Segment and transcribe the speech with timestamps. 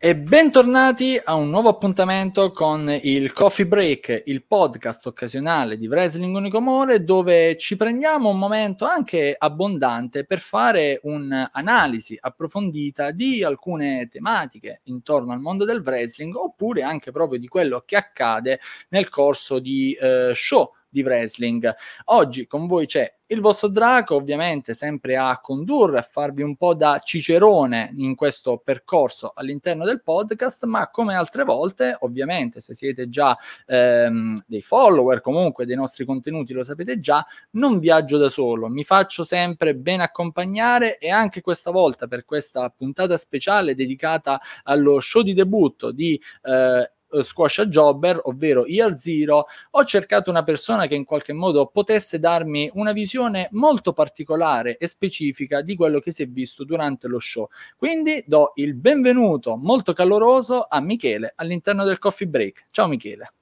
[0.00, 6.36] E bentornati a un nuovo appuntamento con il Coffee Break, il podcast occasionale di Wrestling
[6.36, 14.06] Unico Amore, dove ci prendiamo un momento anche abbondante per fare un'analisi approfondita di alcune
[14.08, 19.58] tematiche intorno al mondo del wrestling, oppure anche proprio di quello che accade nel corso
[19.58, 21.74] di eh, show di wrestling.
[22.06, 26.74] Oggi con voi c'è il vostro Draco, ovviamente sempre a condurre, a farvi un po'
[26.74, 33.10] da cicerone in questo percorso all'interno del podcast, ma come altre volte, ovviamente, se siete
[33.10, 38.68] già ehm, dei follower, comunque dei nostri contenuti, lo sapete già, non viaggio da solo,
[38.68, 45.00] mi faccio sempre ben accompagnare e anche questa volta per questa puntata speciale dedicata allo
[45.00, 50.42] show di debutto di eh, eh, squash a jobber, ovvero Year Zero, ho cercato una
[50.42, 56.00] persona che in qualche modo potesse darmi una visione molto particolare e specifica di quello
[56.00, 57.48] che si è visto durante lo show.
[57.76, 62.66] Quindi do il benvenuto molto caloroso a Michele all'interno del Coffee Break.
[62.70, 63.32] Ciao Michele.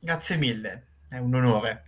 [0.00, 1.84] Grazie mille, è un onore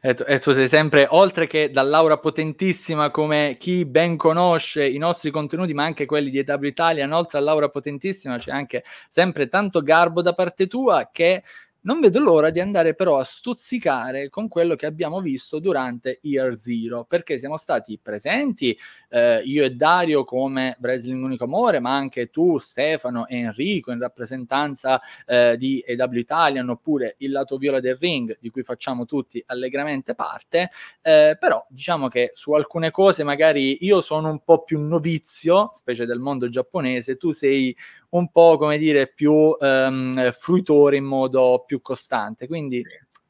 [0.00, 4.98] e tu, e tu, sei sempre, oltre che dall'aura potentissima come chi ben conosce i
[4.98, 9.82] nostri contenuti, ma anche quelli di EW Italian, oltre all'aura potentissima c'è anche sempre tanto
[9.82, 11.42] garbo da parte tua che
[11.86, 16.56] non vedo l'ora di andare però a stuzzicare con quello che abbiamo visto durante Year
[16.56, 18.76] Zero, perché siamo stati presenti,
[19.08, 24.00] eh, io e Dario come Wrestling Unico Amore, ma anche tu, Stefano e Enrico in
[24.00, 29.40] rappresentanza eh, di EW Italian, oppure il lato viola del ring, di cui facciamo tutti
[29.46, 30.70] allegramente parte,
[31.02, 36.04] eh, però diciamo che su alcune cose magari io sono un po' più novizio, specie
[36.04, 37.74] del mondo giapponese, tu sei
[38.10, 42.46] un po' come dire più ehm, fruitore in modo più costante.
[42.46, 42.82] Quindi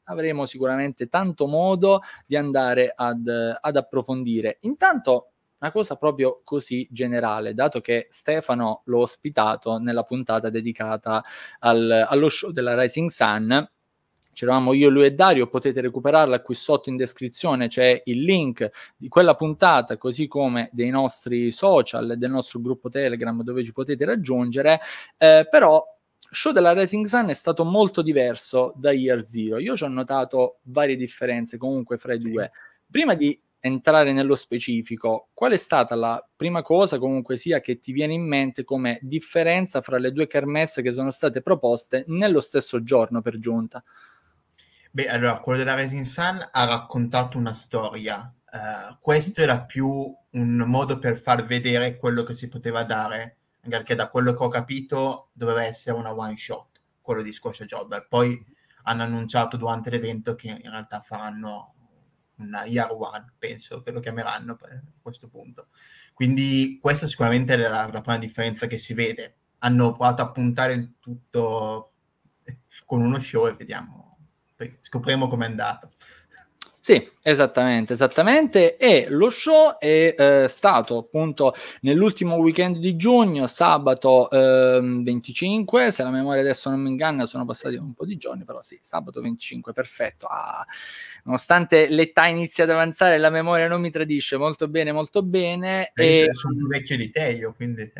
[0.05, 3.27] avremo sicuramente tanto modo di andare ad,
[3.59, 4.57] ad approfondire.
[4.61, 11.23] Intanto una cosa proprio così generale, dato che Stefano l'ho ospitato nella puntata dedicata
[11.59, 13.69] al, allo show della Rising Sun
[14.37, 19.07] c'eravamo io, lui e Dario, potete recuperarla qui sotto in descrizione, c'è il link di
[19.07, 24.79] quella puntata, così come dei nostri social, del nostro gruppo Telegram dove ci potete raggiungere,
[25.17, 25.83] eh, però
[26.29, 29.57] show della Racing Sun è stato molto diverso da Year Zero.
[29.57, 32.29] Io ci ho notato varie differenze comunque fra i sì.
[32.29, 32.51] due.
[32.91, 37.91] Prima di entrare nello specifico, qual è stata la prima cosa comunque sia che ti
[37.91, 42.83] viene in mente come differenza fra le due kermesse che sono state proposte nello stesso
[42.83, 43.83] giorno per giunta?
[44.97, 48.33] Beh, allora, quello della Rising Sun ha raccontato una storia.
[48.51, 53.77] Uh, questo era più un modo per far vedere quello che si poteva dare, anche
[53.77, 58.07] perché da quello che ho capito doveva essere una one shot, quello di Scotia Jobber.
[58.07, 58.43] Poi
[58.85, 61.75] hanno annunciato durante l'evento che in realtà faranno
[62.37, 65.67] una year one, penso che lo chiameranno a questo punto.
[66.11, 69.35] Quindi questa sicuramente è la, la prima differenza che si vede.
[69.59, 71.91] Hanno provato a puntare il tutto
[72.83, 74.06] con uno show e vediamo
[74.81, 75.91] scopriremo com'è andato.
[76.87, 78.77] Sì, esattamente, esattamente.
[78.77, 86.03] E lo show è eh, stato appunto nell'ultimo weekend di giugno, sabato eh, 25, se
[86.03, 89.19] la memoria adesso non mi inganna, sono passati un po' di giorni, però sì, sabato
[89.19, 90.27] 25, perfetto.
[90.27, 90.65] Ah,
[91.25, 95.91] nonostante l'età inizia ad avanzare, la memoria non mi tradisce molto bene, molto bene.
[95.93, 96.29] E...
[96.31, 97.91] Sono più vecchio di te io, quindi...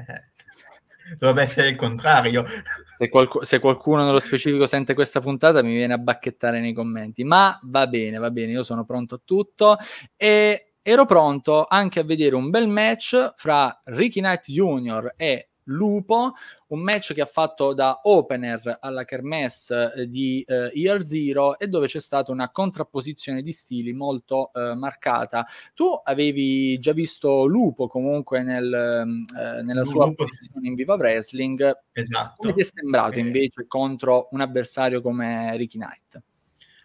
[1.18, 2.46] Dovrebbe essere il contrario.
[2.90, 7.24] Se, qualc- se, qualcuno nello specifico sente questa puntata mi viene a bacchettare nei commenti,
[7.24, 9.78] ma va bene, va bene, io sono pronto a tutto
[10.16, 15.14] e ero pronto anche a vedere un bel match fra Ricky Knight Jr.
[15.18, 16.34] e Lupo,
[16.68, 21.68] un match che ha fatto da opener alla Kermesse eh, di eh, Year Zero e
[21.68, 25.46] dove c'è stata una contrapposizione di stili molto eh, marcata.
[25.74, 31.80] Tu avevi già visto Lupo comunque nel, eh, nella Lupo, sua posizione in Viva Wrestling.
[31.92, 32.36] Esatto.
[32.38, 33.22] Come ti è sembrato eh.
[33.22, 36.22] invece contro un avversario come Ricky Knight?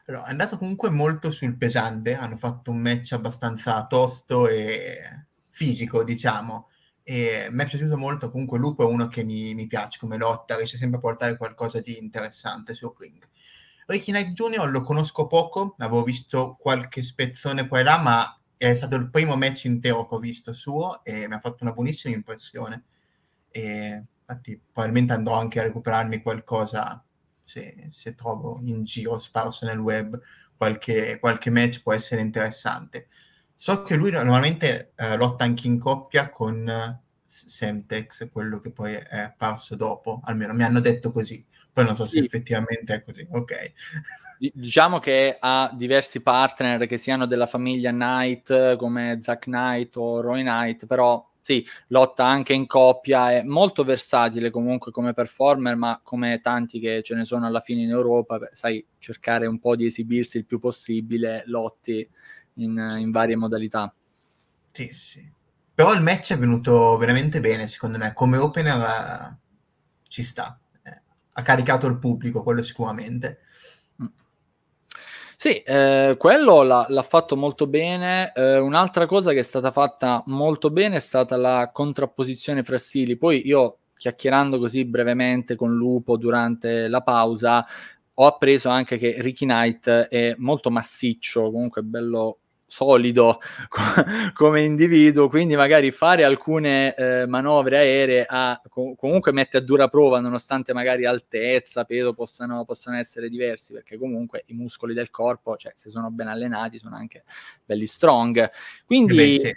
[0.06, 6.02] Allora, è andato comunque molto sul pesante, hanno fatto un match abbastanza tosto e fisico,
[6.02, 6.66] diciamo
[7.02, 10.56] e mi è piaciuto molto, comunque Lupo è uno che mi, mi, piace come lotta,
[10.56, 13.26] riesce sempre a portare qualcosa di interessante sul ring.
[13.86, 14.70] Ricky Knight Jr.
[14.70, 19.36] lo conosco poco, avevo visto qualche spezzone qua e là, ma è stato il primo
[19.36, 22.84] match intero che ho visto suo e mi ha fatto una buonissima impressione.
[23.50, 27.04] E infatti probabilmente andrò anche a recuperarmi qualcosa
[27.42, 30.18] se, se trovo in giro sparso nel web
[30.56, 33.08] qualche, qualche match può essere interessante.
[33.62, 38.94] So che lui normalmente eh, lotta anche in coppia con uh, Semtex, quello che poi
[38.94, 42.18] è apparso dopo, almeno mi hanno detto così, poi non so sì.
[42.18, 43.72] se effettivamente è così, ok.
[44.52, 50.40] Diciamo che ha diversi partner che siano della famiglia Knight come Zack Knight o Roy
[50.40, 56.40] Knight, però sì, lotta anche in coppia, è molto versatile comunque come performer, ma come
[56.40, 60.38] tanti che ce ne sono alla fine in Europa, sai, cercare un po' di esibirsi
[60.38, 62.08] il più possibile, lotti
[62.54, 63.00] in, sì.
[63.00, 63.92] in varie modalità.
[64.70, 65.30] Sì, sì.
[65.74, 69.36] Però il match è venuto veramente bene, secondo me, come opener uh,
[70.06, 70.58] ci sta.
[70.82, 71.02] Eh,
[71.32, 73.38] ha caricato il pubblico, quello sicuramente.
[75.42, 78.30] Sì, eh, quello l'ha, l'ha, fatto molto bene.
[78.32, 83.16] Eh, un'altra cosa che è stata fatta molto bene è stata la contrapposizione fra stili.
[83.16, 87.66] Poi io, chiacchierando così brevemente con Lupo durante la pausa,
[88.14, 92.41] ho appreso anche che Ricky Knight è molto massiccio, comunque bello
[92.72, 93.38] solido
[94.32, 99.88] come individuo, quindi magari fare alcune eh, manovre aeree a, com- comunque mette a dura
[99.88, 105.56] prova, nonostante magari altezza, peso possano, possano, essere diversi, perché comunque i muscoli del corpo,
[105.56, 107.24] cioè, se sono ben allenati, sono anche
[107.62, 108.50] belli strong.
[108.86, 109.56] Quindi Beh, sì.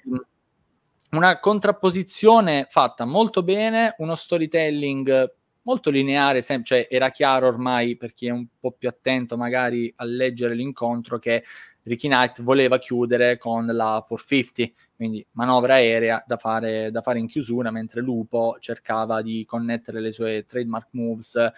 [1.11, 8.13] una contrapposizione fatta molto bene, uno storytelling molto lineare, sem- cioè era chiaro ormai per
[8.13, 11.43] chi è un po' più attento magari a leggere l'incontro che
[11.85, 17.27] Ricky Knight voleva chiudere con la 450, quindi manovra aerea da fare, da fare in
[17.27, 21.51] chiusura, mentre Lupo cercava di connettere le sue trademark moves, eh,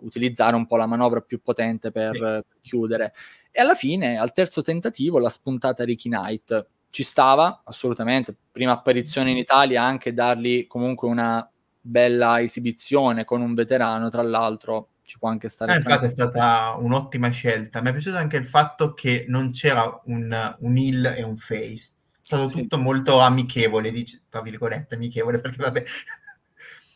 [0.00, 2.20] utilizzare un po' la manovra più potente per, sì.
[2.20, 3.12] per chiudere.
[3.50, 6.66] E alla fine, al terzo tentativo, l'ha spuntata Ricky Knight.
[6.88, 8.36] Ci stava, assolutamente.
[8.52, 11.48] Prima apparizione in Italia, anche dargli comunque una
[11.80, 15.72] bella esibizione con un veterano, tra l'altro ci può anche stare.
[15.72, 17.82] Eh, infatti è stata un'ottima scelta.
[17.82, 21.94] Mi è piaciuto anche il fatto che non c'era un, un heal e un face.
[22.12, 22.54] È stato sì.
[22.54, 25.82] tutto molto amichevole, dice, tra virgolette, amichevole, perché vabbè,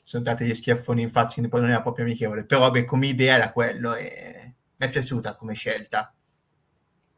[0.05, 2.45] sono dati gli schiaffoni in faccia, quindi poi non era proprio amichevole.
[2.45, 6.15] Però vabbè, come idea era quello e mi è piaciuta come scelta.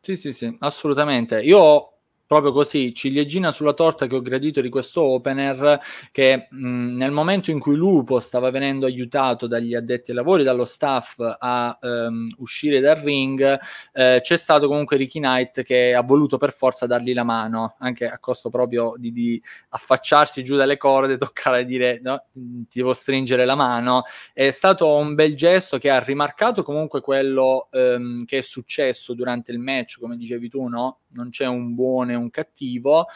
[0.00, 1.42] Sì, sì, sì, assolutamente.
[1.42, 1.95] Io
[2.26, 5.78] proprio così, ciliegina sulla torta che ho gradito di questo opener,
[6.10, 10.64] che mh, nel momento in cui Lupo stava venendo aiutato dagli addetti ai lavori, dallo
[10.64, 13.58] staff a um, uscire dal ring,
[13.92, 18.08] eh, c'è stato comunque Ricky Knight che ha voluto per forza dargli la mano, anche
[18.08, 22.92] a costo proprio di, di affacciarsi giù dalle corde, toccare e dire no, ti devo
[22.92, 24.02] stringere la mano.
[24.32, 29.52] È stato un bel gesto che ha rimarcato comunque quello um, che è successo durante
[29.52, 31.00] il match, come dicevi tu, no?
[31.16, 33.06] Non c'è un buono e un cattivo,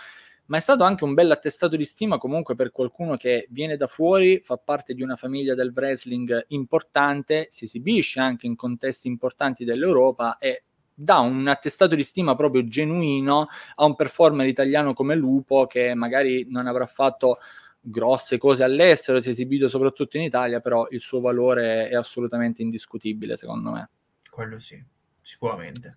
[0.46, 3.86] ma è stato anche un bel attestato di stima comunque per qualcuno che viene da
[3.86, 9.64] fuori, fa parte di una famiglia del wrestling importante, si esibisce anche in contesti importanti
[9.64, 15.66] dell'Europa e dà un attestato di stima proprio genuino a un performer italiano come Lupo
[15.66, 17.38] che magari non avrà fatto
[17.80, 22.60] grosse cose all'estero, si è esibito soprattutto in Italia, però il suo valore è assolutamente
[22.60, 23.88] indiscutibile secondo me.
[24.28, 24.84] Quello sì,
[25.22, 25.96] sicuramente.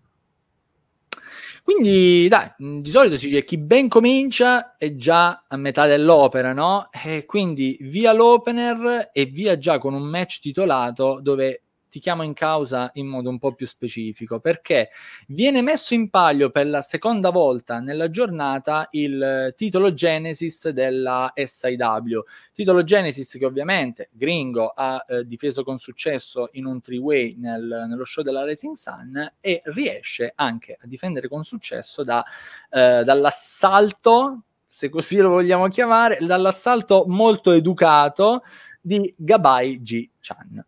[1.65, 6.89] Quindi, dai, di solito si dice chi ben comincia è già a metà dell'opera, no?
[6.91, 11.62] E quindi via l'opener e via già con un match titolato dove
[11.93, 14.89] ti chiamo in causa in modo un po' più specifico, perché
[15.27, 22.23] viene messo in palio per la seconda volta nella giornata il titolo Genesis della SIW.
[22.51, 28.05] Titolo Genesis che ovviamente Gringo ha eh, difeso con successo in un three-way nel, nello
[28.05, 32.25] show della Racing Sun e riesce anche a difendere con successo da,
[32.71, 38.41] eh, dall'assalto se così lo vogliamo chiamare, dall'assalto molto educato
[38.81, 40.09] di Gabai G.
[40.19, 40.65] Chan.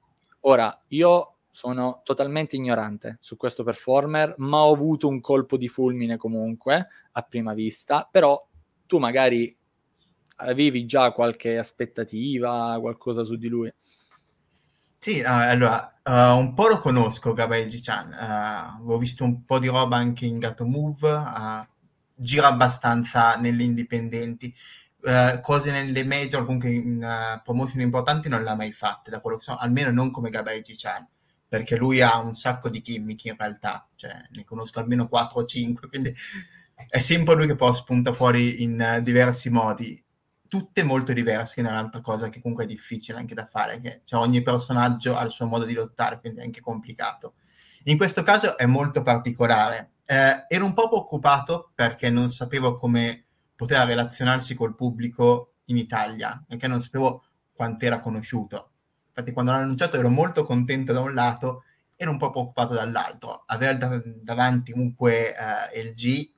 [0.47, 6.17] Ora, io sono totalmente ignorante su questo performer, ma ho avuto un colpo di fulmine
[6.17, 8.47] comunque a prima vista, però
[8.85, 9.57] tu magari
[10.37, 13.73] avevi già qualche aspettativa, qualcosa su di lui.
[14.99, 19.59] Sì, uh, allora, uh, un po' lo conosco Gabriel chan uh, ho visto un po'
[19.59, 21.23] di roba anche in Gato Move,
[22.13, 24.53] gira abbastanza nelle indipendenti,
[25.05, 29.37] uh, cose nelle major, comunque in uh, promotion importanti non l'ha mai fatte, da quello
[29.37, 31.07] che so, almeno non come Gabriel Chan,
[31.47, 35.45] perché lui ha un sacco di gimmick in realtà, cioè ne conosco almeno 4 o
[35.45, 36.13] 5, quindi
[36.89, 40.01] è sempre lui che poi spunta fuori in uh, diversi modi,
[40.47, 44.01] tutte molto diverse, che è un'altra cosa che comunque è difficile anche da fare, che
[44.05, 47.35] cioè, ogni personaggio ha il suo modo di lottare, quindi è anche complicato.
[47.85, 49.91] In questo caso è molto particolare.
[50.05, 53.24] Eh, ero un po' preoccupato perché non sapevo come
[53.55, 58.71] poteva relazionarsi col pubblico in Italia, perché non sapevo quanto era conosciuto.
[59.07, 61.63] Infatti quando l'hanno annunciato ero molto contento da un lato,
[61.95, 63.43] ero un po' preoccupato dall'altro.
[63.45, 66.29] Avere dav- davanti comunque uh, il G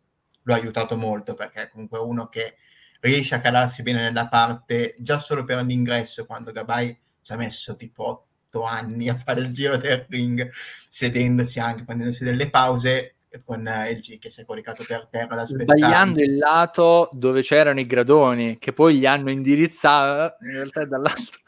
[0.44, 2.56] lo ha aiutato molto, perché comunque uno che
[3.00, 7.76] riesce a calarsi bene nella parte già solo per l'ingresso, quando Gabai ci ha messo
[7.76, 10.50] tipo otto anni a fare il giro del ring,
[10.88, 15.46] sedendosi anche, prendendosi delle pause, con il G che si è coricato per terra da
[15.46, 20.86] sbagliando il lato dove c'erano i gradoni che poi gli hanno indirizzato in realtà è
[20.86, 21.42] dall'altro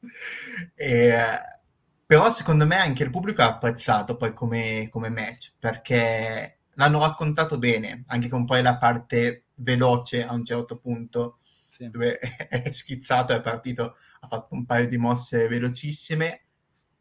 [0.74, 1.12] e,
[2.04, 7.58] però secondo me anche il pubblico ha apprezzato poi come, come match perché l'hanno raccontato
[7.58, 11.38] bene anche con poi la parte veloce a un certo punto
[11.68, 11.88] sì.
[11.88, 16.44] dove è schizzato è partito ha fatto un paio di mosse velocissime.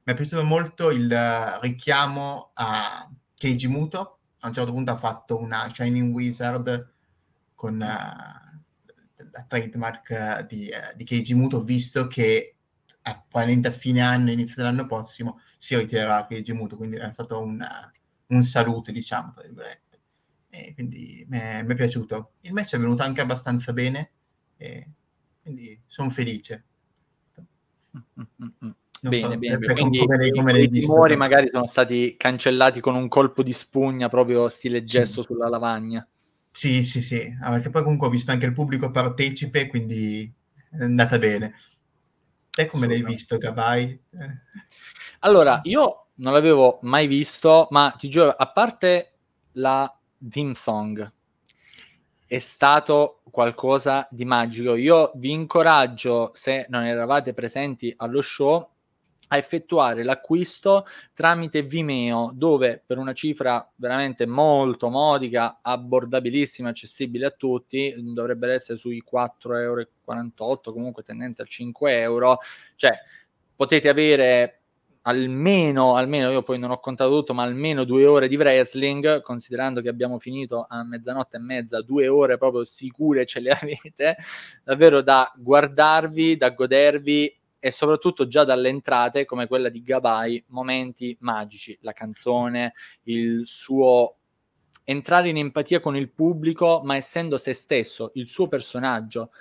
[0.03, 1.13] Mi è piaciuto molto il
[1.61, 4.19] richiamo a Keiji Muto.
[4.41, 6.93] A un certo punto ha fatto una Shining Wizard
[7.55, 12.55] con uh, la trademark di, uh, di Keiji Muto, visto che
[12.85, 17.39] uh, probabilmente a fine anno, inizio dell'anno prossimo, si ritirerà Keiji Muto, quindi è stato
[17.39, 17.65] un,
[18.27, 19.99] un saluto, diciamo, tra virgolette.
[20.49, 22.31] E quindi mi è piaciuto.
[22.41, 24.11] Il match è venuto anche abbastanza bene,
[24.57, 24.87] e
[25.41, 26.65] quindi sono felice.
[27.95, 28.71] Mm-hmm.
[29.01, 29.73] Bene, bene, bene.
[29.73, 34.49] Quindi come, come i timori magari sono stati cancellati con un colpo di spugna proprio
[34.49, 35.27] stile gesso sì.
[35.27, 36.05] sulla lavagna.
[36.51, 40.29] Sì, sì, sì, ah, perché poi comunque ho visto anche il pubblico partecipe, quindi
[40.71, 41.53] è andata bene.
[42.49, 43.97] Te come l'hai visto, Gabai?
[45.19, 49.13] Allora, io non l'avevo mai visto, ma ti giuro, a parte
[49.53, 49.97] la
[50.29, 51.09] theme song,
[52.25, 54.75] è stato qualcosa di magico.
[54.75, 58.69] Io vi incoraggio, se non eravate presenti allo show,
[59.31, 67.31] a effettuare l'acquisto tramite Vimeo, dove per una cifra veramente molto modica, abbordabilissima, accessibile a
[67.31, 69.87] tutti, dovrebbe essere sui 4,48 euro,
[70.73, 72.39] comunque tendente al 5 euro,
[72.75, 72.91] cioè
[73.55, 74.59] potete avere
[75.03, 79.81] almeno, almeno io poi non ho contato tutto, ma almeno due ore di wrestling, considerando
[79.81, 84.17] che abbiamo finito a mezzanotte e mezza, due ore proprio sicure ce le avete,
[84.63, 91.15] davvero da guardarvi, da godervi e soprattutto già dalle entrate come quella di Gabai, momenti
[91.19, 92.73] magici, la canzone,
[93.03, 94.15] il suo
[94.85, 99.31] entrare in empatia con il pubblico, ma essendo se stesso, il suo personaggio.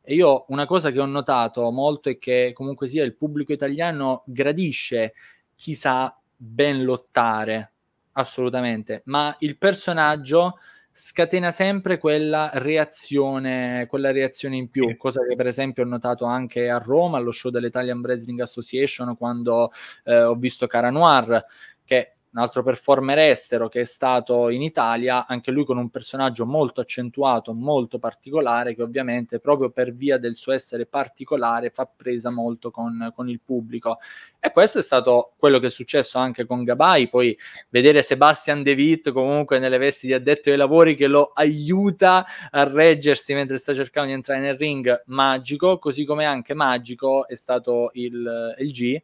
[0.00, 4.22] E io una cosa che ho notato molto è che comunque sia il pubblico italiano
[4.26, 5.14] gradisce
[5.56, 7.72] chi sa ben lottare,
[8.12, 10.58] assolutamente, ma il personaggio
[10.92, 16.68] scatena sempre quella reazione, quella reazione in più, cosa che per esempio ho notato anche
[16.68, 19.72] a Roma allo show dell'Italian Wrestling Association quando
[20.04, 21.44] eh, ho visto Cara Noir,
[21.84, 26.46] che un altro performer estero che è stato in Italia, anche lui con un personaggio
[26.46, 32.30] molto accentuato, molto particolare, che ovviamente proprio per via del suo essere particolare fa presa
[32.30, 33.98] molto con, con il pubblico.
[34.40, 37.36] E questo è stato quello che è successo anche con Gabai, poi
[37.68, 42.64] vedere Sebastian De Witt comunque nelle vesti di addetto ai lavori che lo aiuta a
[42.64, 47.90] reggersi mentre sta cercando di entrare nel ring, magico, così come anche magico è stato
[47.92, 49.00] il, il G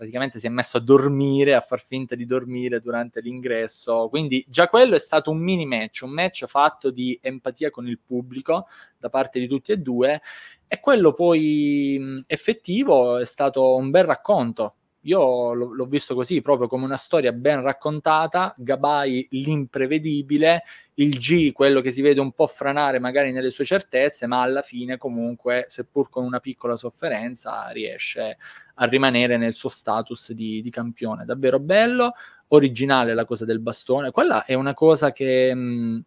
[0.00, 4.08] praticamente si è messo a dormire, a far finta di dormire durante l'ingresso.
[4.08, 7.98] Quindi già quello è stato un mini match, un match fatto di empatia con il
[7.98, 8.66] pubblico
[8.96, 10.22] da parte di tutti e due.
[10.66, 16.68] E quello poi effettivo è stato un bel racconto io l- l'ho visto così, proprio
[16.68, 20.64] come una storia ben raccontata, Gabai l'imprevedibile,
[20.94, 24.62] il G quello che si vede un po' franare magari nelle sue certezze, ma alla
[24.62, 28.36] fine comunque, seppur con una piccola sofferenza, riesce
[28.74, 31.24] a rimanere nel suo status di, di campione.
[31.24, 32.12] Davvero bello,
[32.48, 35.54] originale la cosa del bastone, quella è una cosa che...
[35.54, 36.04] Mh,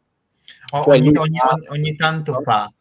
[0.71, 2.71] ogni, ogni, ogni tanto fa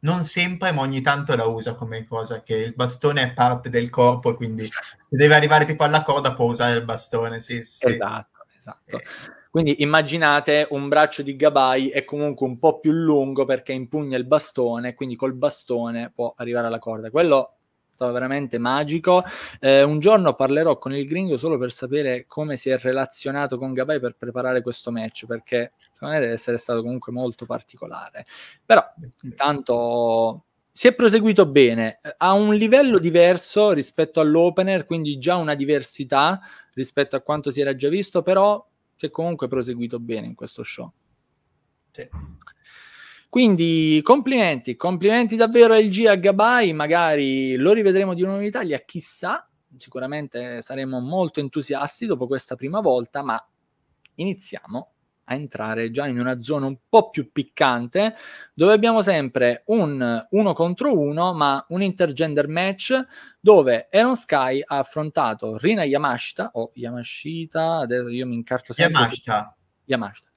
[0.00, 3.90] non sempre, ma ogni tanto la usa come cosa che il bastone è parte del
[3.90, 7.88] corpo, quindi se deve arrivare tipo alla coda può usare il bastone, sì, sì.
[7.88, 8.96] Esatto, esatto.
[8.96, 9.02] Eh.
[9.50, 14.24] Quindi immaginate un braccio di Gabai è comunque un po' più lungo perché impugna il
[14.24, 17.10] bastone, quindi col bastone può arrivare alla corda.
[17.10, 17.56] Quello
[18.00, 19.22] stato veramente magico.
[19.60, 23.74] Eh, un giorno parlerò con il gringo solo per sapere come si è relazionato con
[23.74, 28.24] Gabai per preparare questo match, perché secondo me deve essere stato comunque molto particolare.
[28.64, 28.82] Però
[29.22, 36.40] intanto si è proseguito bene, a un livello diverso rispetto all'opener, quindi già una diversità
[36.72, 38.66] rispetto a quanto si era già visto, però
[38.96, 40.90] è comunque proseguito bene in questo show.
[41.90, 42.08] Sì.
[43.30, 48.80] Quindi complimenti, complimenti davvero al G a Gabai, magari lo rivedremo di nuovo in Italia,
[48.80, 53.40] chissà, sicuramente saremo molto entusiasti dopo questa prima volta, ma
[54.16, 54.92] iniziamo
[55.26, 58.16] a entrare già in una zona un po' più piccante,
[58.52, 63.00] dove abbiamo sempre un uno contro uno, ma un intergender match
[63.38, 69.02] dove Aaron Sky ha affrontato Rina Yamashita o Yamashita, adesso io mi incarto sempre.
[69.02, 69.56] Yamashita.
[69.84, 70.30] Yamashita.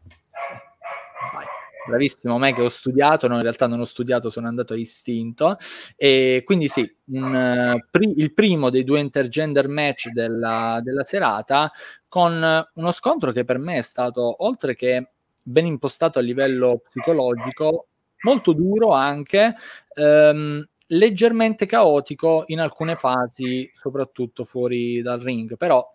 [1.34, 1.46] Vai.
[1.86, 5.58] Bravissimo me che ho studiato, no in realtà non ho studiato, sono andato a istinto.
[5.96, 11.72] E quindi sì, un, pri- il primo dei due intergender match della, della serata
[12.08, 15.10] con uno scontro che per me è stato, oltre che
[15.44, 17.88] ben impostato a livello psicologico,
[18.24, 19.56] molto duro anche,
[19.96, 25.86] ehm, leggermente caotico in alcune fasi, soprattutto fuori dal ring, però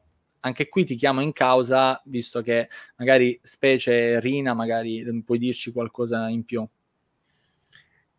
[0.40, 6.28] anche qui ti chiamo in causa, visto che magari specie Rina, magari puoi dirci qualcosa
[6.28, 6.66] in più.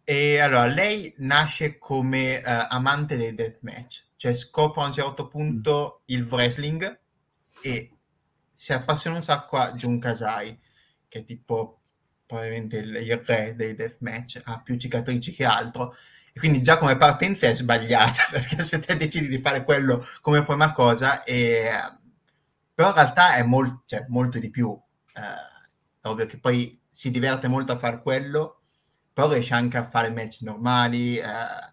[0.04, 6.00] E allora, lei nasce come uh, amante dei deathmatch, cioè scopre a un certo punto
[6.00, 6.04] mm.
[6.08, 7.00] il wrestling
[7.62, 7.92] e
[8.56, 10.58] si appassiona un sacco a Jun Kasai,
[11.08, 11.82] che è tipo
[12.26, 15.96] probabilmente il, il re dei deathmatch, ha più cicatrici che altro.
[16.34, 20.44] E quindi già come partenza è sbagliata, perché se te decidi di fare quello come
[20.44, 21.70] prima cosa, e,
[22.80, 24.72] però in realtà è molt, cioè, molto di più.
[25.14, 28.62] Eh, ovvio che poi si diverte molto a fare quello,
[29.12, 31.26] però riesce anche a fare match normali, eh,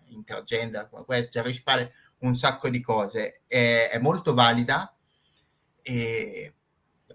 [0.07, 3.43] intergender, come questo, cioè riesce a fare un sacco di cose.
[3.47, 4.93] È, è molto valida
[5.81, 6.55] e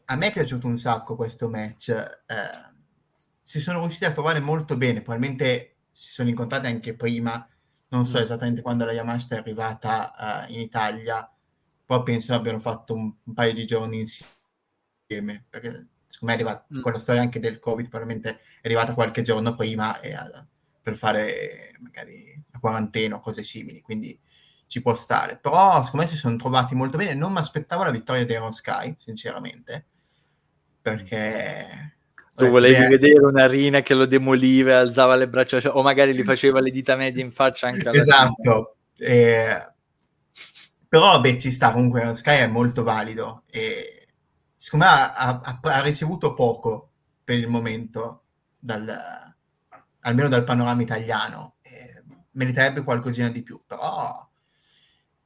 [0.06, 1.90] a me è piaciuto un sacco questo match.
[1.90, 2.74] Eh,
[3.42, 7.46] si sono riusciti a trovare molto bene, probabilmente si sono incontrati anche prima,
[7.90, 8.22] non so mm.
[8.22, 11.30] esattamente quando la Yamashita è arrivata uh, in Italia,
[11.92, 16.66] poi penso abbiano fatto un, un, paio di giorni insieme, perché secondo me è arrivata,
[16.74, 16.82] mm.
[16.82, 20.46] con la storia anche del Covid, probabilmente è arrivata qualche giorno prima e, uh,
[20.82, 24.18] per fare magari la quarantena o cose simili, quindi
[24.68, 25.38] ci può stare.
[25.38, 28.54] Però secondo me si sono trovati molto bene, non mi aspettavo la vittoria di Iron
[28.54, 29.88] Sky, sinceramente,
[30.82, 31.98] perché
[32.36, 32.88] tu volevi beh.
[32.88, 36.96] vedere una rina che lo demoliva alzava le braccia, o magari gli faceva le dita
[36.96, 38.78] medie in faccia anche alla Esatto.
[38.98, 39.71] Eh,
[40.92, 44.08] però, beh, ci sta comunque, Sky è molto valido e
[44.54, 46.92] secondo me ha, ha, ha ricevuto poco
[47.24, 48.26] per il momento,
[48.60, 48.94] dal,
[50.02, 51.56] almeno dal panorama italiano.
[51.62, 54.30] Eh, meriterebbe qualcosina di più, però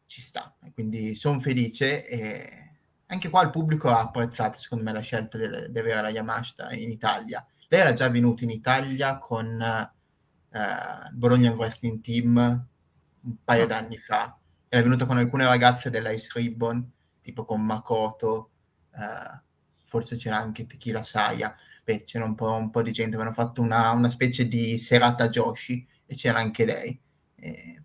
[0.05, 0.55] ci sta.
[0.71, 5.79] Quindi sono felice e anche qua il pubblico ha apprezzato, secondo me, la scelta di
[5.79, 7.43] avere la Yamashita in Italia.
[7.69, 12.67] Lei era già venuta in Italia con uh, il Bologna Wrestling Team
[13.21, 13.65] un paio oh.
[13.65, 14.37] d'anni fa.
[14.75, 18.49] Era venuta con alcune ragazze dell'Ice Ribbon, tipo con Makoto,
[18.91, 19.39] uh,
[19.85, 21.55] forse c'era anche Tequila Saya.
[21.81, 25.29] Beh, c'era un po', un po di gente, avevano fatto una, una, specie di serata
[25.29, 26.99] Joshi e c'era anche lei.
[27.35, 27.83] E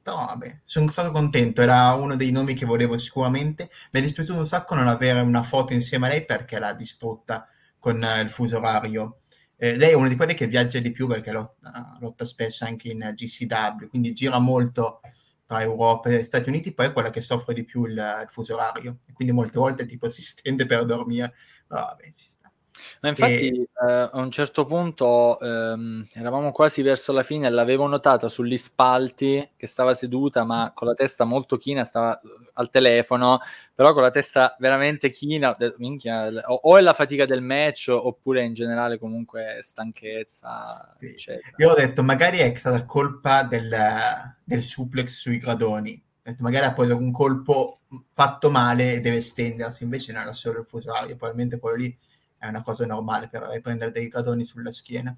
[0.00, 3.68] però vabbè, sono stato contento, era uno dei nomi che volevo sicuramente.
[3.90, 7.44] Mi è dispiaciuto un sacco non avere una foto insieme a lei perché l'ha distrutta
[7.80, 9.22] con uh, il fuso orario.
[9.56, 12.90] Eh, lei è una di quelle che viaggia di più perché lotta, lotta spesso anche
[12.90, 15.00] in GCW, quindi gira molto
[15.46, 18.54] tra Europa e Stati Uniti, poi è quella che soffre di più il, il fuso
[18.54, 21.34] orario, quindi molte volte tipo si stende per dormire.
[21.68, 22.28] Vabbè, si
[23.00, 23.68] ma infatti e...
[23.86, 29.50] eh, a un certo punto ehm, eravamo quasi verso la fine, l'avevo notata sugli spalti
[29.56, 33.40] che stava seduta ma con la testa molto china, stava eh, al telefono,
[33.74, 38.44] però con la testa veramente china, minchia, o, o, è la fatica del match oppure
[38.44, 40.94] in generale comunque stanchezza.
[40.96, 41.14] Sì.
[41.58, 43.74] Io ho detto magari è stata colpa del,
[44.44, 46.02] del suplex sui gradoni,
[46.38, 47.80] magari ha preso un colpo
[48.12, 51.96] fatto male e deve stendersi, invece non era solo il fusario, probabilmente quello lì
[52.46, 55.14] è una cosa normale per prendere dei cadoni sulla schiena.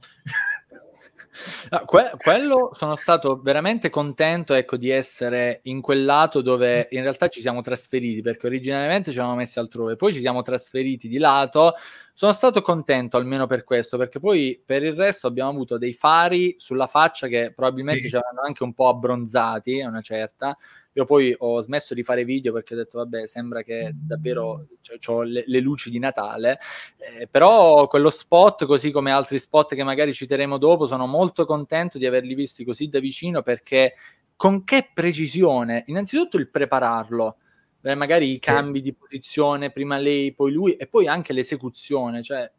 [1.71, 7.03] No, que- quello sono stato veramente contento ecco, di essere in quel lato dove in
[7.03, 11.19] realtà ci siamo trasferiti perché originariamente ci avevamo messi altrove, poi ci siamo trasferiti di
[11.19, 11.75] lato.
[12.13, 16.57] Sono stato contento almeno per questo perché poi per il resto abbiamo avuto dei fari
[16.59, 18.09] sulla faccia che probabilmente sì.
[18.09, 20.57] ci avevano anche un po' abbronzati, una certa,
[20.99, 24.99] io poi ho smesso di fare video perché ho detto, vabbè, sembra che davvero cioè,
[25.07, 26.59] ho le, le, luci di Natale,
[26.97, 31.99] eh, però quello spot, così come altri spot che magari citeremo dopo, sono molto contento
[31.99, 33.95] di averli visti così da vicino perché
[34.35, 37.37] con che precisione, innanzitutto il prepararlo,
[37.83, 38.85] eh, magari i cambi sì.
[38.85, 42.51] di posizione, prima lei, poi lui, e poi anche l'esecuzione, cioè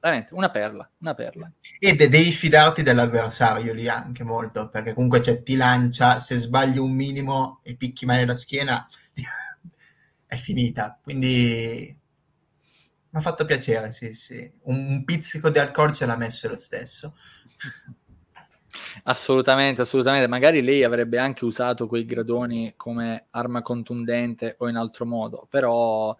[0.00, 1.50] veramente una perla, una perla.
[1.78, 6.78] E de- devi fidarti dell'avversario lì anche molto, perché comunque cioè, ti lancia, se sbagli
[6.78, 8.86] un minimo e picchi male la schiena,
[10.26, 10.98] è finita.
[11.02, 11.96] Quindi
[13.10, 14.50] mi ha fatto piacere, sì, sì.
[14.64, 17.14] Un, un pizzico di alcol ce l'ha messo lo stesso.
[19.04, 20.26] Assolutamente, assolutamente.
[20.26, 26.14] Magari lei avrebbe anche usato quei gradoni come arma contundente o in altro modo, però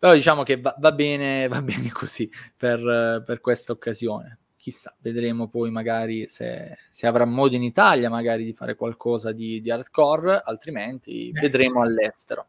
[0.00, 4.38] però diciamo che va, va, bene, va bene così per, per questa occasione.
[4.56, 9.60] Chissà, vedremo poi magari se, se, avrà modo in Italia magari di fare qualcosa di,
[9.60, 12.48] di hardcore, altrimenti vedremo all'estero.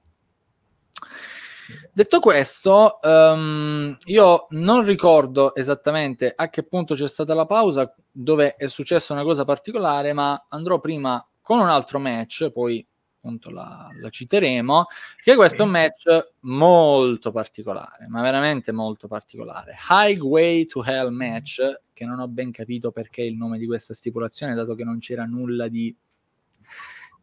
[1.94, 8.56] Detto questo, um, io non ricordo esattamente a che punto c'è stata la pausa, dove
[8.56, 12.86] è successa una cosa particolare, ma andrò prima con un altro match, poi
[13.22, 14.88] appunto la, la citeremo,
[15.24, 19.76] che questo è un match molto particolare, ma veramente molto particolare.
[19.90, 21.62] Highway to Hell match,
[21.94, 25.26] che non ho ben capito perché il nome di questa stipulazione, dato che non c'era
[25.26, 25.96] nulla di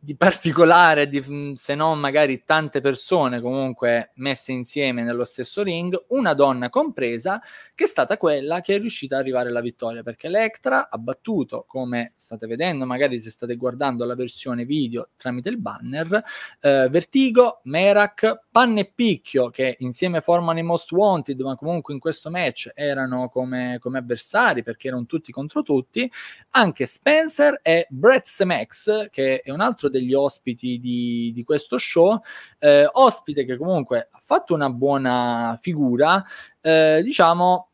[0.01, 6.05] di particolare, di, mm, se non magari tante persone comunque messe insieme nello stesso ring,
[6.09, 7.43] una donna compresa,
[7.75, 11.65] che è stata quella che è riuscita ad arrivare alla vittoria, perché Electra ha battuto,
[11.67, 16.23] come state vedendo, magari se state guardando la versione video tramite il banner,
[16.61, 21.99] eh, Vertigo, Merak, Panne e Picchio, che insieme formano i Most Wanted, ma comunque in
[21.99, 26.11] questo match erano come, come avversari, perché erano tutti contro tutti,
[26.51, 31.79] anche Spencer e Brett Semax, che è un altro altro degli ospiti di, di questo
[31.79, 32.21] show,
[32.59, 36.25] eh, ospite che comunque ha fatto una buona figura,
[36.61, 37.69] eh, diciamo,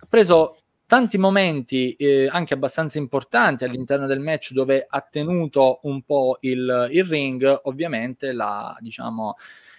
[0.00, 6.02] ha preso tanti momenti eh, anche abbastanza importanti all'interno del match dove ha tenuto un
[6.02, 9.36] po' il, il ring, ovviamente la, diciamo,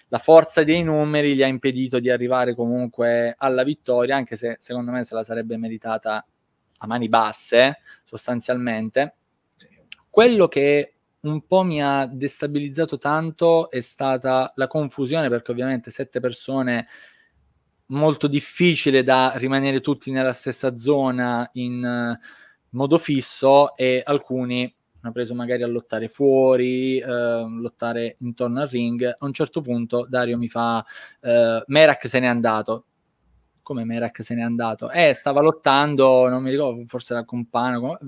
[0.08, 4.90] la forza dei numeri gli ha impedito di arrivare comunque alla vittoria, anche se secondo
[4.90, 6.24] me se la sarebbe meritata
[6.78, 9.14] a mani basse, sostanzialmente.
[10.10, 10.95] Quello che
[11.26, 16.86] un po' mi ha destabilizzato tanto è stata la confusione, perché ovviamente sette persone
[17.86, 22.26] molto difficile da rimanere tutti nella stessa zona in uh,
[22.70, 29.04] modo fisso e alcuni hanno preso magari a lottare fuori, uh, lottare intorno al ring.
[29.04, 30.84] A un certo punto Dario mi fa
[31.20, 32.86] uh, Merak se n'è andato.
[33.62, 34.90] Come Merak se n'è andato?
[34.90, 37.98] Eh, stava lottando, non mi ricordo, forse era compagno,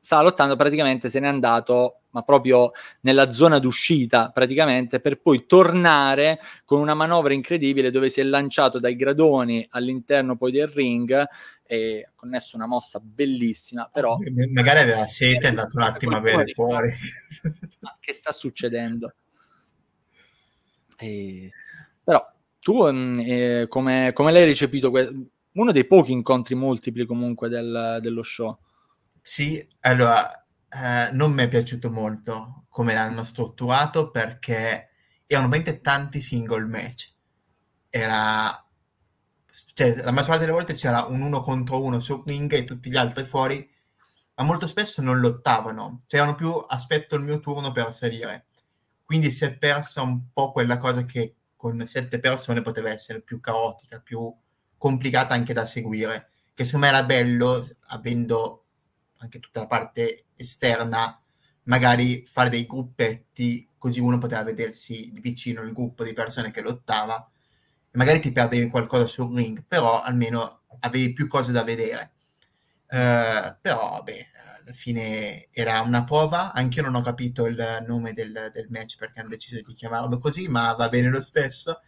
[0.00, 6.40] stava lottando, praticamente se n'è andato, ma proprio nella zona d'uscita, praticamente, per poi tornare
[6.64, 11.26] con una manovra incredibile dove si è lanciato dai gradoni all'interno poi del ring
[11.64, 14.16] e ha connesso una mossa bellissima, però...
[14.52, 16.90] Magari aveva sete, è andato un attimo a bere fuori.
[17.80, 19.14] Ma che sta succedendo?
[20.98, 21.50] E...
[22.02, 24.90] Però tu eh, come, come l'hai recepito?
[24.90, 25.12] Que-
[25.52, 28.58] uno dei pochi incontri multipli comunque del, dello show.
[29.20, 34.90] Sì, allora, eh, non mi è piaciuto molto come l'hanno strutturato perché
[35.26, 37.12] erano veramente tanti single match.
[37.90, 38.62] Era...
[39.74, 42.90] Cioè, la maggior parte delle volte c'era un uno contro uno su ring e tutti
[42.90, 43.68] gli altri fuori,
[44.36, 46.00] ma molto spesso non lottavano.
[46.06, 48.46] C'erano più aspetto il mio turno per salire.
[49.04, 53.40] Quindi si è persa un po' quella cosa che con sette persone poteva essere più
[53.40, 54.32] caotica, più
[54.76, 56.30] complicata anche da seguire.
[56.54, 58.67] Che secondo me era bello, avendo
[59.18, 61.20] anche tutta la parte esterna,
[61.64, 67.30] magari fare dei gruppetti, così uno poteva vedersi vicino il gruppo di persone che lottava,
[67.90, 72.12] e magari ti perdevi qualcosa sul ring, però almeno avevi più cose da vedere.
[72.90, 74.26] Uh, però, beh,
[74.62, 78.96] alla fine era una prova, anche io non ho capito il nome del, del match
[78.96, 81.80] perché hanno deciso di chiamarlo così, ma va bene lo stesso.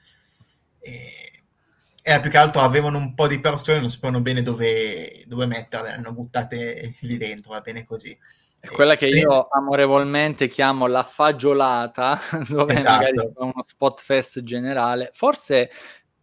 [0.79, 1.39] E
[2.03, 5.89] era più che altro avevano un po' di persone, non sapevano bene dove, dove metterle,
[5.89, 8.17] le hanno buttate lì dentro, va bene così.
[8.59, 12.91] È quella che io amorevolmente chiamo la fagiolata, dove esatto.
[12.91, 15.11] magari c'è uno spot fest generale.
[15.13, 15.71] Forse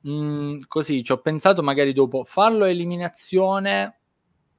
[0.02, 3.94] mh, così ci ho pensato magari dopo farlo eliminazione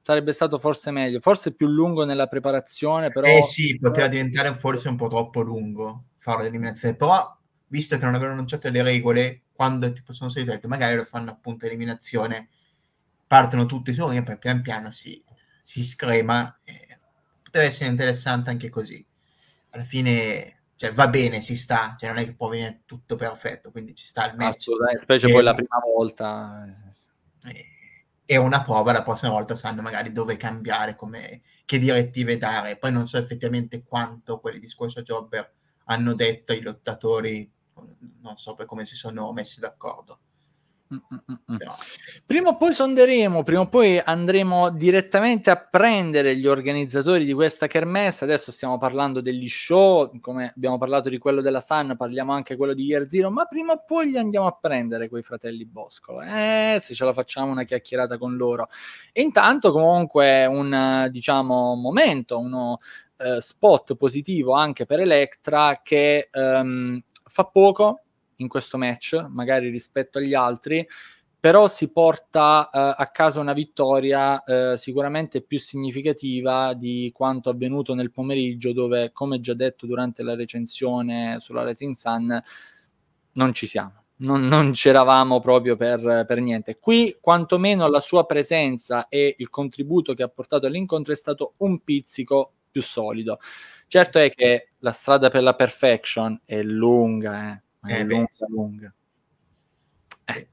[0.01, 3.27] sarebbe stato forse meglio, forse più lungo nella preparazione, però...
[3.27, 8.13] Eh sì, poteva diventare forse un po' troppo lungo farlo all'eliminazione, però visto che non
[8.13, 12.47] avevano annunciato le regole, quando tipo sono saliti, magari lo fanno appunto eliminazione,
[13.27, 15.21] partono tutti su e poi pian piano si,
[15.61, 16.61] si screma.
[16.63, 16.97] Eh,
[17.43, 19.05] potrebbe essere interessante anche così.
[19.71, 23.69] Alla fine cioè, va bene, si sta, cioè, non è che può venire tutto perfetto,
[23.69, 24.69] quindi ci sta il match.
[24.97, 26.65] Specie e, poi la prima volta.
[27.45, 27.65] E,
[28.23, 32.77] è una prova, la prossima volta sanno magari dove cambiare, come, che direttive dare.
[32.77, 35.51] Poi non so effettivamente quanto quelli di Squasha Jobber
[35.83, 37.51] hanno detto ai lottatori
[38.21, 40.19] non so per come si sono messi d'accordo.
[42.25, 47.67] Prima o poi sonderemo, prima o poi andremo direttamente a prendere gli organizzatori di questa
[47.67, 48.23] kermesse.
[48.23, 52.73] Adesso stiamo parlando degli show, come abbiamo parlato di quello della Sun, parliamo anche quello
[52.73, 56.23] di Year Zero, ma prima o poi li andiamo a prendere quei fratelli Bosco.
[56.23, 58.67] Eh, se ce la facciamo una chiacchierata con loro.
[59.13, 62.79] E intanto comunque un diciamo momento, uno
[63.17, 68.01] uh, spot positivo anche per Electra che um, fa poco
[68.37, 70.85] in questo match, magari rispetto agli altri,
[71.39, 77.93] però si porta uh, a casa una vittoria uh, sicuramente più significativa di quanto avvenuto
[77.93, 82.41] nel pomeriggio, dove, come già detto durante la recensione sulla Racing Sun,
[83.33, 84.03] non ci siamo.
[84.21, 86.77] non, non c'eravamo proprio per, per, niente.
[86.77, 91.81] Qui, quantomeno, la sua presenza e il contributo che ha portato all'incontro è stato un
[91.83, 93.39] pizzico più solido.
[93.89, 97.89] Certo è che la strada per la perfection è lunga, eh?
[97.89, 98.93] è eh lunga, lunga.
[100.25, 100.47] Eh.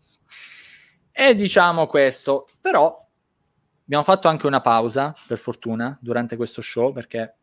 [1.12, 2.99] E diciamo questo, però
[3.83, 7.35] abbiamo fatto anche una pausa, per fortuna, durante questo show, perché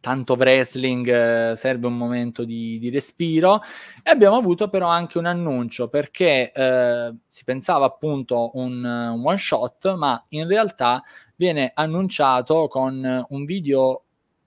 [0.00, 3.60] tanto wrestling eh, serve un momento di, di, respiro
[4.02, 9.36] e abbiamo avuto però anche un annuncio perché eh, si pensava appunto un, un one
[9.36, 11.02] shot ma in realtà
[11.34, 14.05] viene annunciato con un video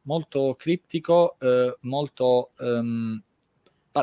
[0.10, 3.22] molto criptico eh, molto um,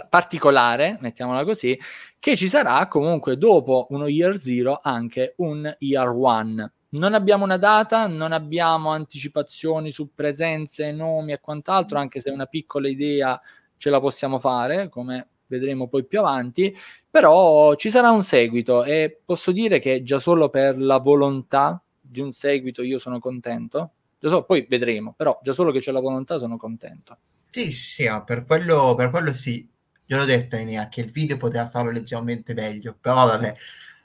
[0.09, 1.79] particolare mettiamola così
[2.19, 7.59] che ci sarà comunque dopo uno year zero anche un year one non abbiamo una
[7.59, 13.39] data, non abbiamo anticipazioni su presenze, nomi e quant'altro, anche se una piccola idea
[13.77, 16.75] ce la possiamo fare, come vedremo poi più avanti,
[17.11, 22.21] però ci sarà un seguito e posso dire che già solo per la volontà di
[22.21, 23.93] un seguito io sono contento.
[24.19, 27.19] So, poi vedremo, però già solo che c'è la volontà sono contento.
[27.49, 29.69] Sì, sì, per quello, per quello sì.
[30.05, 33.55] Gliel'ho detto a Enea che il video poteva farlo leggermente meglio, però vabbè,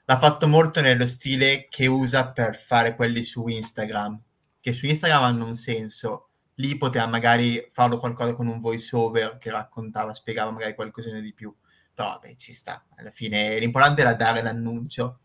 [0.05, 4.21] l'ha fatto molto nello stile che usa per fare quelli su Instagram,
[4.59, 6.29] che su Instagram hanno un senso.
[6.55, 11.33] Lì poteva magari farlo qualcosa con un voice over che raccontava, spiegava magari qualcosina di
[11.33, 11.53] più.
[11.93, 12.85] Però vabbè, ci sta.
[12.97, 15.19] Alla fine l'importante era dare l'annuncio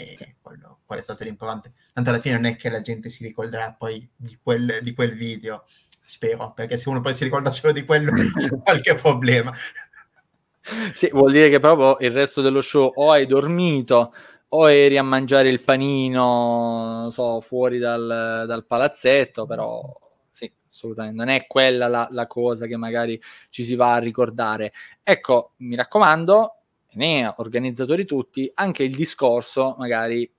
[0.00, 0.34] e sì.
[0.40, 1.72] quello, quello, è stato l'importante.
[1.92, 5.14] Tanto alla fine non è che la gente si ricorderà poi di quel, di quel
[5.14, 5.64] video,
[6.00, 9.52] spero, perché se uno poi si ricorda solo di quello c'è qualche problema.
[10.92, 14.12] Sì, vuol dire che proprio il resto dello show o hai dormito
[14.52, 19.80] o eri a mangiare il panino, so, fuori dal, dal palazzetto, però
[20.28, 24.72] sì, assolutamente, non è quella la, la, cosa che magari ci si va a ricordare.
[25.02, 26.59] Ecco, mi raccomando,
[26.94, 30.30] ne organizzatori tutti, anche il discorso, magari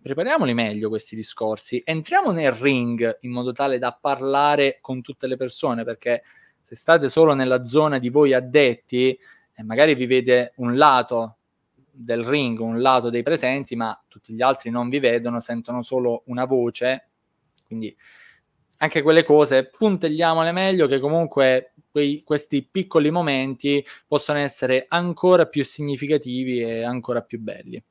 [0.00, 5.36] prepariamoli meglio questi discorsi, entriamo nel ring in modo tale da parlare con tutte le
[5.36, 6.22] persone, perché
[6.62, 9.18] se state solo nella zona di voi addetti,
[9.54, 11.36] e magari vi vede un lato
[11.90, 16.22] del ring, un lato dei presenti, ma tutti gli altri non vi vedono, sentono solo
[16.26, 17.08] una voce.
[17.66, 17.94] Quindi
[18.78, 25.64] anche quelle cose puntelliamole meglio che comunque quei, questi piccoli momenti possono essere ancora più
[25.64, 27.82] significativi e ancora più belli.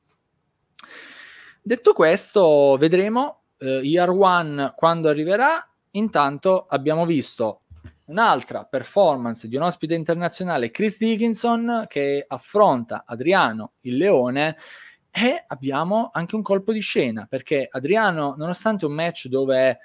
[1.60, 5.62] Detto questo, vedremo eh, Year One quando arriverà.
[5.92, 7.62] Intanto abbiamo visto
[8.06, 14.56] un'altra performance di un ospite internazionale, Chris Dickinson, che affronta Adriano il Leone
[15.10, 19.78] e abbiamo anche un colpo di scena, perché Adriano, nonostante un match dove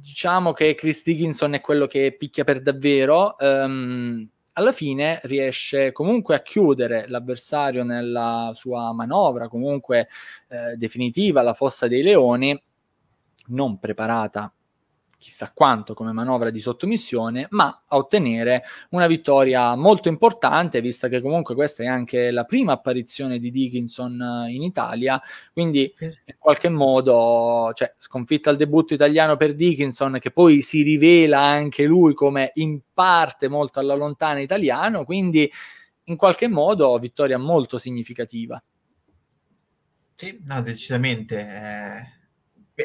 [0.00, 6.34] diciamo che Chris Dickinson è quello che picchia per davvero, um, alla fine riesce comunque
[6.34, 10.08] a chiudere l'avversario nella sua manovra, comunque
[10.48, 12.60] eh, definitiva, la fossa dei leoni,
[13.48, 14.52] non preparata
[15.18, 21.20] chissà quanto come manovra di sottomissione, ma a ottenere una vittoria molto importante, vista che
[21.20, 25.20] comunque questa è anche la prima apparizione di Dickinson eh, in Italia,
[25.52, 31.40] quindi in qualche modo, cioè, sconfitta al debutto italiano per Dickinson, che poi si rivela
[31.40, 35.50] anche lui come in parte molto alla lontana italiano, quindi
[36.04, 38.62] in qualche modo vittoria molto significativa.
[40.14, 41.40] Sì, no, decisamente.
[41.40, 42.17] Eh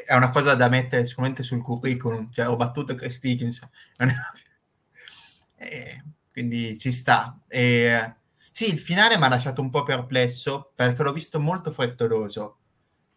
[0.02, 3.70] è una cosa da mettere sicuramente sul curriculum, cioè ho battuto Chris Dickinson,
[5.56, 7.40] e, quindi ci sta.
[7.48, 8.16] E,
[8.52, 12.58] sì, il finale mi ha lasciato un po' perplesso perché l'ho visto molto frettoloso.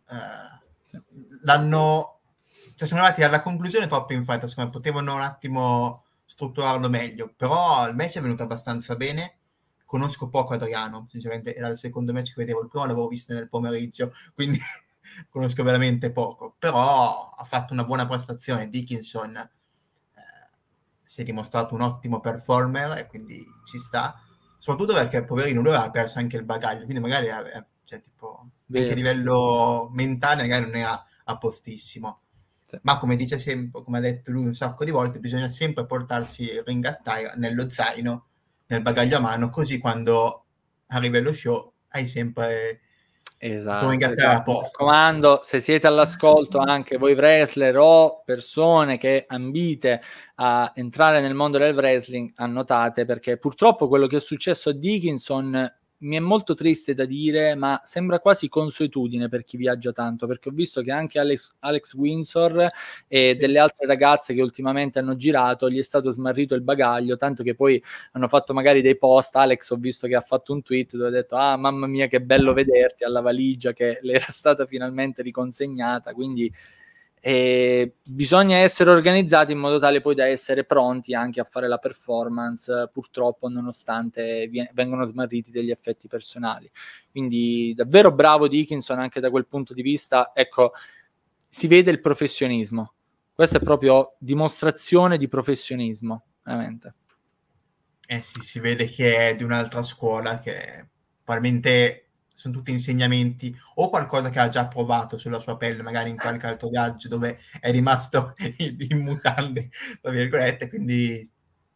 [0.09, 1.01] Uh,
[1.45, 2.21] l'hanno,
[2.75, 7.33] cioè sono arrivati alla conclusione troppo in fretta, secondo me potevano un attimo strutturarlo meglio,
[7.35, 9.39] però il match è venuto abbastanza bene.
[9.87, 13.49] Conosco poco Adriano, sinceramente era il secondo match che vedevo, il primo l'avevo visto nel
[13.49, 14.59] pomeriggio, quindi
[15.29, 18.69] conosco veramente poco, però ha fatto una buona prestazione.
[18.69, 19.51] Dickinson eh,
[21.03, 24.15] si è dimostrato un ottimo performer e quindi ci sta,
[24.59, 27.29] soprattutto perché poverino lui aveva perso anche il bagaglio, quindi magari
[27.85, 32.21] cioè, tipo, anche a livello mentale magari non era a postissimo.
[32.69, 32.79] Sì.
[32.83, 36.51] Ma come dice sempre, come ha detto lui un sacco di volte, bisogna sempre portarsi
[36.51, 38.27] il ring attire nello zaino,
[38.67, 40.47] nel bagaglio a mano, così quando
[40.89, 42.81] arriva lo show hai sempre
[43.39, 44.51] Esatto, esatto.
[44.51, 50.01] Mi raccomando, se siete all'ascolto anche voi wrestler o persone che ambite
[50.37, 55.71] a entrare nel mondo del wrestling, annotate perché purtroppo quello che è successo a Dickinson
[55.99, 60.51] mi è molto triste da dire, ma sembra quasi consuetudine per chi viaggia tanto, perché
[60.51, 62.69] ho visto che anche Alex, Alex Windsor
[63.09, 67.43] e delle altre ragazze che ultimamente hanno girato gli è stato smarrito il bagaglio, tanto
[67.43, 67.83] che poi
[68.13, 69.37] hanno fatto magari dei post.
[69.37, 72.21] Alex ho visto che ha fatto un tweet dove ha detto ah mamma mia che
[72.21, 76.53] bello vederti alla valigia che le era stata finalmente riconsegnata, quindi
[77.21, 81.79] e bisogna essere organizzati in modo tale poi da essere pronti anche a fare la
[81.79, 86.71] performance, purtroppo nonostante vengono smarriti degli effetti personali.
[87.11, 90.73] Quindi davvero bravo Dickinson anche da quel punto di vista, ecco,
[91.49, 92.93] si vede il professionismo.
[93.35, 96.95] Questa è proprio dimostrazione di professionismo, veramente.
[98.07, 100.87] Eh sì, si vede che è di un'altra scuola che
[101.25, 102.06] probabilmente
[102.37, 106.47] sono tutti insegnamenti o qualcosa che ha già provato sulla sua pelle, magari in qualche
[106.47, 109.71] altro viaggio dove è rimasto in mutande,
[110.03, 111.29] tra virgolette, quindi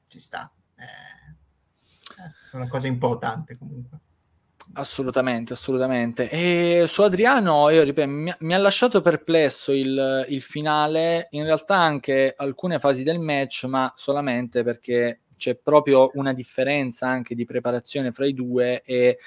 [0.07, 0.53] ci sta.
[0.77, 3.99] Eh, è una cosa importante comunque.
[4.75, 6.29] Assolutamente, assolutamente.
[6.29, 11.77] E su Adriano, io ripeto, mi, mi ha lasciato perplesso il, il, finale, in realtà
[11.77, 18.13] anche alcune fasi del match, ma solamente perché c'è proprio una differenza anche di preparazione
[18.13, 19.19] fra i due e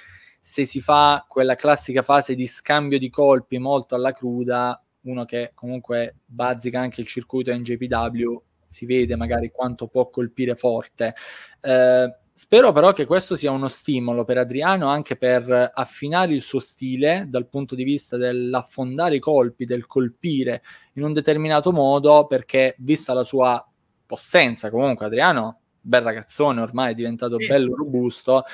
[0.46, 5.52] se si fa quella classica fase di scambio di colpi molto alla cruda, uno che
[5.56, 11.16] comunque bazzica anche il circuito NJPW, si vede magari quanto può colpire forte.
[11.62, 16.60] Eh, spero però che questo sia uno stimolo per Adriano anche per affinare il suo
[16.60, 20.62] stile dal punto di vista dell'affondare i colpi, del colpire
[20.96, 23.66] in un determinato modo, perché vista la sua
[24.06, 28.46] possenza, comunque Adriano bel ragazzone ormai è diventato bello robusto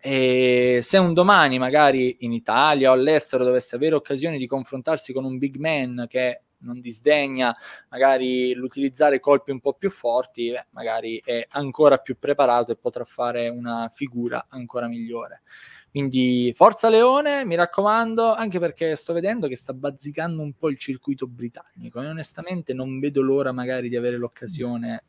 [0.00, 5.24] e se un domani magari in Italia o all'estero dovesse avere occasione di confrontarsi con
[5.24, 7.54] un big man che non disdegna
[7.90, 13.04] magari l'utilizzare colpi un po' più forti, beh, magari è ancora più preparato e potrà
[13.04, 15.42] fare una figura ancora migliore.
[15.90, 20.78] Quindi forza Leone, mi raccomando, anche perché sto vedendo che sta bazzicando un po' il
[20.78, 25.04] circuito britannico e onestamente non vedo l'ora magari di avere l'occasione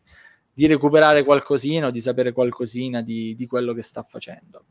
[0.53, 4.65] di recuperare qualcosina o di sapere qualcosina di, di quello che sta facendo.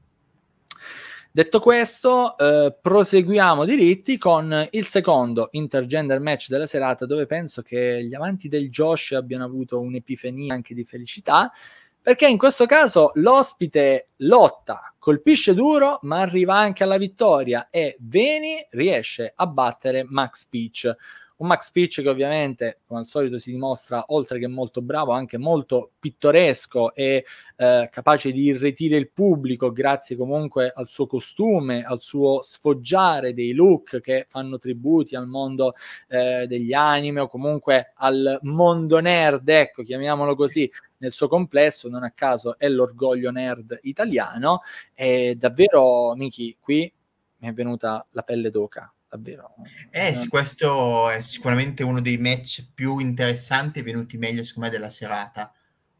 [1.30, 8.02] Detto questo, eh, proseguiamo diritti con il secondo intergender match della serata, dove penso che
[8.04, 11.52] gli amanti del Josh abbiano avuto un'epifania anche di felicità,
[12.00, 18.66] perché in questo caso l'ospite lotta, colpisce duro, ma arriva anche alla vittoria e Veni
[18.70, 20.96] riesce a battere Max Peach
[21.38, 25.38] un Max Pitch che ovviamente, come al solito, si dimostra, oltre che molto bravo, anche
[25.38, 27.24] molto pittoresco e
[27.56, 33.52] eh, capace di irretire il pubblico grazie comunque al suo costume, al suo sfoggiare dei
[33.52, 35.74] look che fanno tributi al mondo
[36.08, 42.02] eh, degli anime o comunque al mondo nerd, ecco, chiamiamolo così, nel suo complesso, non
[42.02, 44.60] a caso è l'orgoglio nerd italiano.
[44.94, 46.92] E davvero, Miki, qui
[47.38, 49.54] mi è venuta la pelle d'oca davvero.
[49.90, 54.74] Eh, sì, questo è sicuramente uno dei match più interessanti e venuti meglio, secondo me,
[54.74, 55.52] della serata.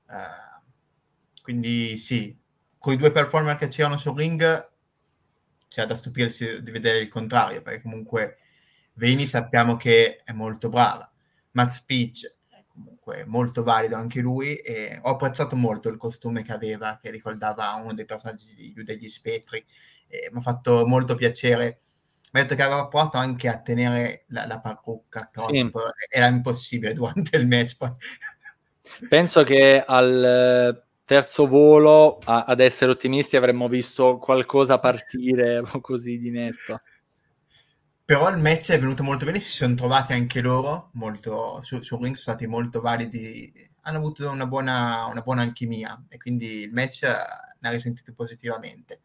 [0.06, 0.62] Uh,
[1.42, 2.36] quindi sì,
[2.78, 4.70] con i due performer che c'erano sul ring
[5.68, 8.38] c'è da stupirsi di vedere il contrario, perché comunque
[8.98, 11.08] Veni sappiamo che è molto brava.
[11.52, 16.52] Max Peach è comunque molto valido anche lui e ho apprezzato molto il costume che
[16.52, 19.64] aveva, che ricordava uno dei personaggi degli spettri.
[20.32, 21.82] Mi ha fatto molto piacere
[22.32, 25.70] ha detto che aveva provato anche a tenere la, la parrucca, però sì.
[26.08, 27.76] era impossibile durante il match.
[29.08, 36.18] Penso che al eh, terzo volo, a, ad essere ottimisti, avremmo visto qualcosa partire così
[36.18, 36.80] di netto.
[38.04, 41.96] Però il match è venuto molto bene, si sono trovati anche loro, molto, su, su
[41.96, 46.72] ring sono stati molto validi, hanno avuto una buona, una buona alchimia e quindi il
[46.72, 49.00] match ne ha risentito positivamente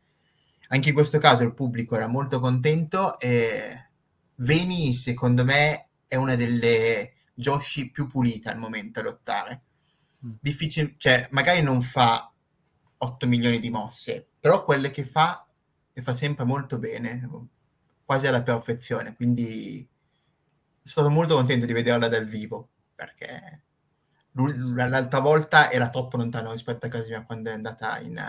[0.73, 3.89] anche in questo caso il pubblico era molto contento e
[4.37, 9.61] Veni secondo me è una delle Joshi più pulite al momento a lottare.
[10.25, 10.31] Mm.
[10.41, 12.31] Difficile, cioè magari non fa
[12.97, 15.45] 8 milioni di mosse, però quelle che fa
[15.93, 17.29] le fa sempre molto bene,
[18.03, 19.87] quasi alla perfezione, quindi
[20.81, 23.61] sono molto contento di vederla dal vivo perché
[24.31, 28.19] l'altra volta era troppo lontano rispetto a Casimia quando è andata in,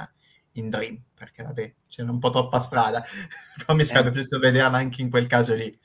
[0.54, 3.02] in Dream, perché vabbè, c'era un po' troppa strada,
[3.56, 4.12] però mi sarebbe eh.
[4.12, 5.76] piaciuto vederla anche in quel caso lì.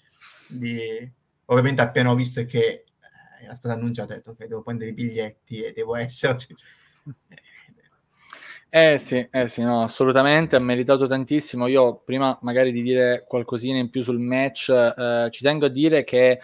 [0.47, 1.11] Di...
[1.45, 4.93] Ovviamente appena ho visto che eh, era stato annunciato, ho detto che devo prendere i
[4.93, 6.55] biglietti e devo esserci.
[8.71, 11.65] Eh sì, eh sì, no, assolutamente, ha meritato tantissimo.
[11.65, 16.03] Io prima magari di dire qualcosina in più sul match, eh, ci tengo a dire
[16.03, 16.39] che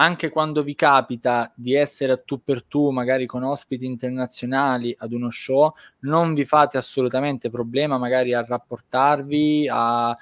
[0.00, 5.12] anche quando vi capita di essere a tu per tu, magari con ospiti internazionali ad
[5.12, 10.16] uno show, non vi fate assolutamente problema magari a rapportarvi, a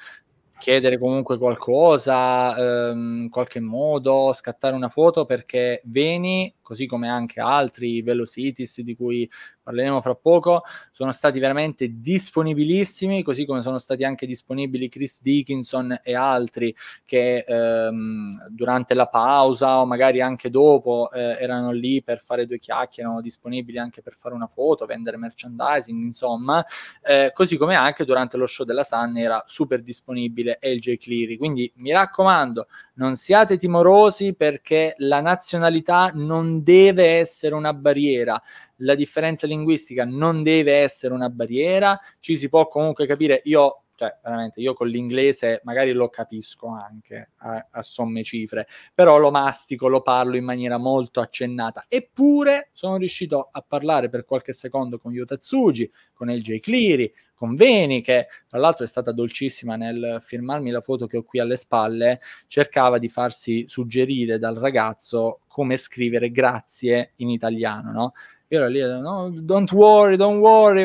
[0.59, 2.57] chiedere comunque qualcosa,
[2.91, 8.95] ehm, in qualche modo, scattare una foto perché Veni, così come anche altri Velocities di
[8.95, 9.29] cui
[9.63, 16.01] parleremo fra poco, sono stati veramente disponibilissimi, così come sono stati anche disponibili Chris Dickinson
[16.03, 22.21] e altri che ehm, durante la pausa o magari anche dopo eh, erano lì per
[22.21, 26.65] fare due chiacchiere, erano disponibili anche per fare una foto, vendere merchandising, insomma,
[27.03, 31.37] eh, così come anche durante lo show della Sun era super disponibile LJ Cleary.
[31.37, 38.41] Quindi mi raccomando, non siate timorosi perché la nazionalità non deve essere una barriera.
[38.83, 44.17] La differenza linguistica non deve essere una barriera, ci si può comunque capire, io cioè
[44.23, 49.89] veramente io con l'inglese magari lo capisco anche a, a, somme cifre, però lo mastico,
[49.89, 51.87] lo parlo in maniera molto accennata.
[51.89, 57.57] Eppure sono riuscito a parlare per qualche secondo con Yuta Tsuji, con LJ Cleary, con
[57.57, 61.57] Veni, che tra l'altro è stata dolcissima nel firmarmi la foto che ho qui alle
[61.57, 68.13] spalle, cercava di farsi suggerire dal ragazzo come scrivere grazie in italiano, no?
[68.49, 70.85] Io ero lì, no, don't worry, don't worry,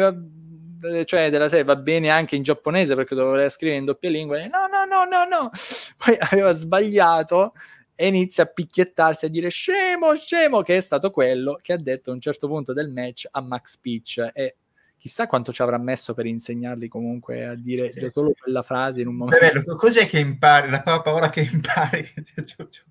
[1.05, 4.37] cioè della serie va bene anche in giapponese perché dovevo scrivere in doppia lingua.
[4.47, 5.49] No, no, no, no, no.
[5.97, 7.53] Poi aveva sbagliato
[7.95, 12.09] e inizia a picchiettarsi a dire scemo, scemo, che è stato quello che ha detto
[12.09, 14.55] a un certo punto del match a Max Peach e
[14.97, 18.09] chissà quanto ci avrà messo per insegnarli comunque a dire sì, sì.
[18.13, 19.45] solo quella frase in un momento.
[19.45, 20.69] Bello, cos'è che impari?
[20.69, 22.07] La parola che impari?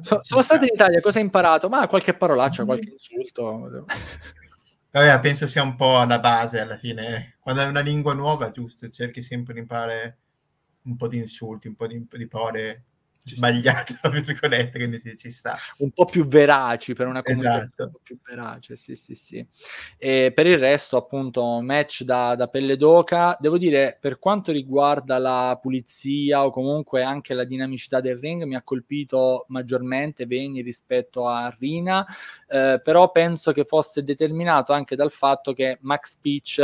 [0.00, 1.68] So, sono stato in Italia, cosa hai imparato?
[1.68, 2.66] Ma qualche parolaccia, mm.
[2.66, 3.84] qualche insulto.
[4.94, 7.36] Vabbè, penso sia un po' alla base alla fine.
[7.40, 10.18] Quando hai una lingua nuova, giusto, cerchi sempre di imparare
[10.82, 12.84] un po' di insulti, un po' di, di parole
[13.24, 15.56] sbagliato, tra virgolette, quindi sì, ci sta.
[15.78, 17.82] Un po' più veraci per una comunicazione esatto.
[17.84, 19.46] un po' più verace, sì, sì, sì.
[19.96, 23.36] E per il resto, appunto, match da, da pelle d'oca.
[23.40, 28.56] Devo dire, per quanto riguarda la pulizia o comunque anche la dinamicità del ring, mi
[28.56, 32.06] ha colpito maggiormente Veni rispetto a Rina,
[32.46, 36.60] eh, però penso che fosse determinato anche dal fatto che Max Peach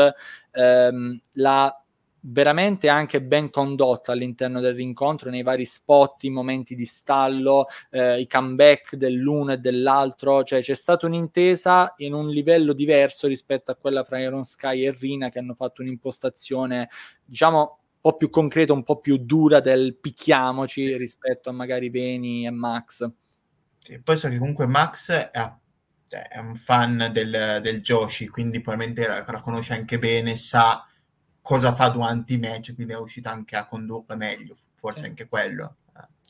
[0.52, 1.74] ehm, la
[2.22, 8.20] veramente anche ben condotta all'interno del rincontro nei vari spot, i momenti di stallo, eh,
[8.20, 13.76] i comeback dell'uno e dell'altro, cioè c'è stata un'intesa in un livello diverso rispetto a
[13.76, 16.90] quella fra Iron Sky e Rina che hanno fatto un'impostazione,
[17.24, 22.46] diciamo, un po' più concreta, un po' più dura del picchiamoci rispetto a magari Veni
[22.46, 23.10] e Max.
[23.78, 25.52] Sì, poi so che comunque Max è,
[26.08, 30.84] è un fan del, del Joshi, quindi probabilmente la, la conosce anche bene, sa
[31.50, 35.06] cosa fa durante i match, quindi è uscito anche a condurre meglio, forse sì.
[35.06, 35.78] anche quello.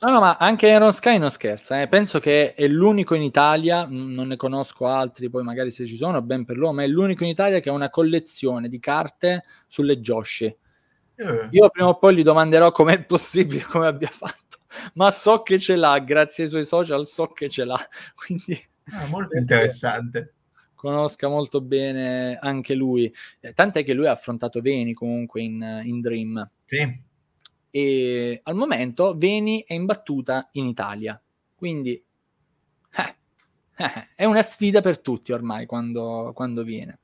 [0.00, 1.88] No, no, ma anche Aaron Sky non scherza, eh.
[1.88, 6.22] penso che è l'unico in Italia, non ne conosco altri, poi magari se ci sono,
[6.22, 10.00] ben per loro, ma è l'unico in Italia che ha una collezione di carte sulle
[10.00, 10.46] Joshi.
[10.46, 11.48] Eh.
[11.50, 14.56] Io prima o poi gli domanderò com'è possibile, come abbia fatto,
[14.94, 17.78] ma so che ce l'ha, grazie ai suoi social so che ce l'ha,
[18.16, 18.58] quindi...
[18.92, 20.36] Ah, molto interessante
[20.80, 23.12] conosca molto bene anche lui.
[23.40, 26.50] Eh, tant'è che lui ha affrontato Veni comunque in, in Dream.
[26.64, 27.08] Sì.
[27.70, 31.20] E al momento Veni è imbattuta in Italia.
[31.54, 32.02] Quindi
[32.96, 33.16] eh,
[33.76, 36.99] eh, è una sfida per tutti ormai quando, quando viene.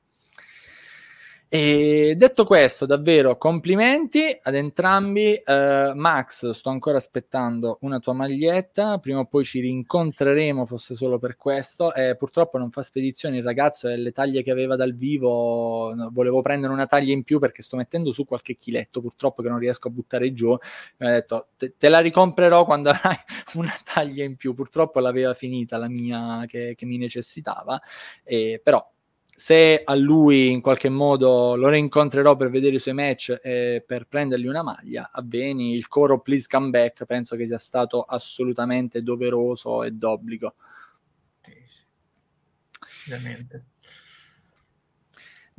[1.49, 5.41] E detto questo, davvero complimenti ad entrambi.
[5.45, 8.97] Uh, Max, sto ancora aspettando una tua maglietta.
[8.97, 11.93] Prima o poi ci rincontreremo, fosse solo per questo.
[11.93, 15.95] Eh, purtroppo non fa spedizioni il ragazzo e le taglie che aveva dal vivo.
[16.11, 18.99] Volevo prendere una taglia in più perché sto mettendo su qualche chiletto.
[18.99, 20.49] Purtroppo che non riesco a buttare giù.
[20.97, 23.15] Mi ha detto te, te, la ricomprerò quando avrai
[23.53, 24.53] una taglia in più.
[24.53, 27.81] Purtroppo l'aveva finita la mia che, che mi necessitava.
[28.25, 28.85] Eh, però
[29.39, 34.07] se a lui in qualche modo lo rincontrerò per vedere i suoi match e per
[34.07, 39.03] prendergli una maglia, a Beni il coro Please Come Back penso che sia stato assolutamente
[39.03, 40.55] doveroso e d'obbligo.
[41.41, 41.83] Sì, sì.
[43.05, 43.65] Ovviamente.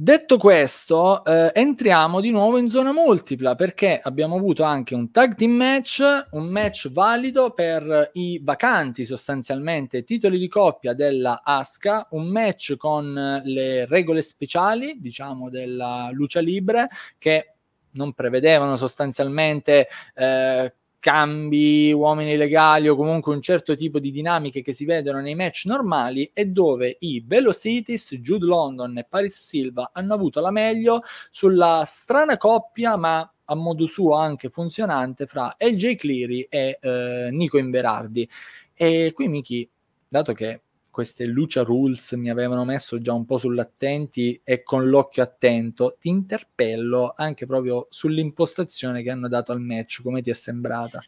[0.01, 5.35] Detto questo, eh, entriamo di nuovo in zona multipla perché abbiamo avuto anche un tag
[5.35, 12.29] team match, un match valido per i vacanti sostanzialmente titoli di coppia della Asca, un
[12.29, 16.87] match con le regole speciali, diciamo, della luce libre
[17.19, 17.55] che
[17.95, 24.73] non prevedevano sostanzialmente eh, cambi, uomini legali o comunque un certo tipo di dinamiche che
[24.73, 30.15] si vedono nei match normali e dove i Velocities, Jude London e Paris Silva hanno
[30.15, 36.47] avuto la meglio sulla strana coppia ma a modo suo anche funzionante fra LJ Cleary
[36.49, 38.29] e eh, Nico Inverardi.
[38.75, 39.69] E qui Miki,
[40.07, 40.63] dato che
[40.99, 46.09] queste Lucia Rules mi avevano messo già un po' sull'attenti e con l'occhio attento, ti
[46.09, 51.01] interpello anche proprio sull'impostazione che hanno dato al match, come ti è sembrata?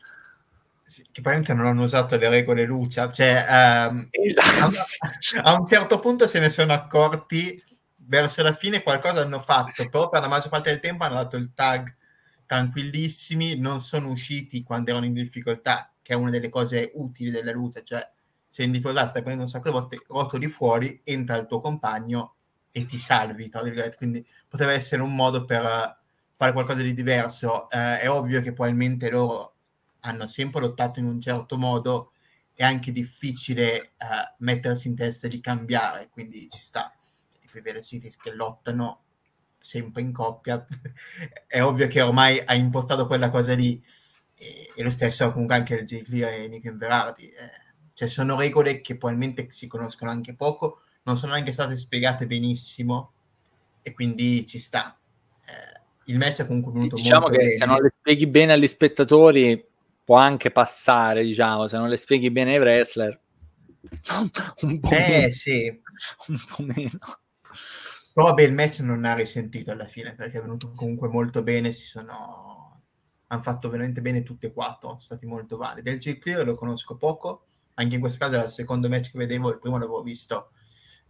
[0.85, 4.79] Sì, che praticamente non hanno usato le regole Lucia, cioè um, esatto.
[5.39, 7.61] a, a, un certo punto se ne sono accorti,
[7.97, 11.37] verso la fine qualcosa hanno fatto, però per la maggior parte del tempo hanno dato
[11.37, 11.93] il tag
[12.47, 17.51] tranquillissimi, non sono usciti quando erano in difficoltà, che è una delle cose utili della
[17.51, 18.09] Lucia, cioè
[18.51, 22.35] sei in difficoltà, stai prendendo un sacco di volte, rotoli fuori, entra il tuo compagno
[22.73, 23.97] e ti salvi, tra virgolette.
[23.97, 25.99] Quindi poteva essere un modo per
[26.37, 27.71] fare qualcosa di diverso.
[27.71, 29.55] Eh, è ovvio che probabilmente loro
[30.01, 32.13] hanno sempre lottato in un certo modo,
[32.55, 36.93] è anche difficile eh, mettersi in testa di cambiare, quindi ci sta.
[37.41, 39.05] Tipo i Velocities che lottano
[39.59, 40.67] sempre in coppia,
[41.47, 43.83] è ovvio che ormai ha impostato quella cosa lì,
[44.35, 46.03] e, e lo stesso comunque anche il J.
[46.03, 47.29] Clear e Nico Inverardi.
[47.31, 47.69] Eh
[48.01, 53.13] cioè sono regole che probabilmente si conoscono anche poco, non sono neanche state spiegate benissimo
[53.83, 54.99] e quindi ci sta.
[55.45, 57.57] Eh, il match è comunque venuto diciamo molto che bene.
[57.59, 59.63] se non le spieghi bene agli spettatori
[60.03, 63.21] può anche passare, diciamo, se non le spieghi bene ai wrestler
[64.63, 65.31] un po' eh, meno.
[65.31, 65.81] sì.
[66.29, 66.99] un po' meno.
[68.15, 71.71] Però vabbè, il match non ha risentito alla fine perché è venuto comunque molto bene,
[71.71, 72.83] si sono
[73.27, 75.83] hanno fatto veramente bene tutte e quattro, sono stati molto validi.
[75.83, 77.45] Del G-Clear lo conosco poco,
[77.75, 80.51] anche in questo caso era il secondo match che vedevo, il primo l'avevo visto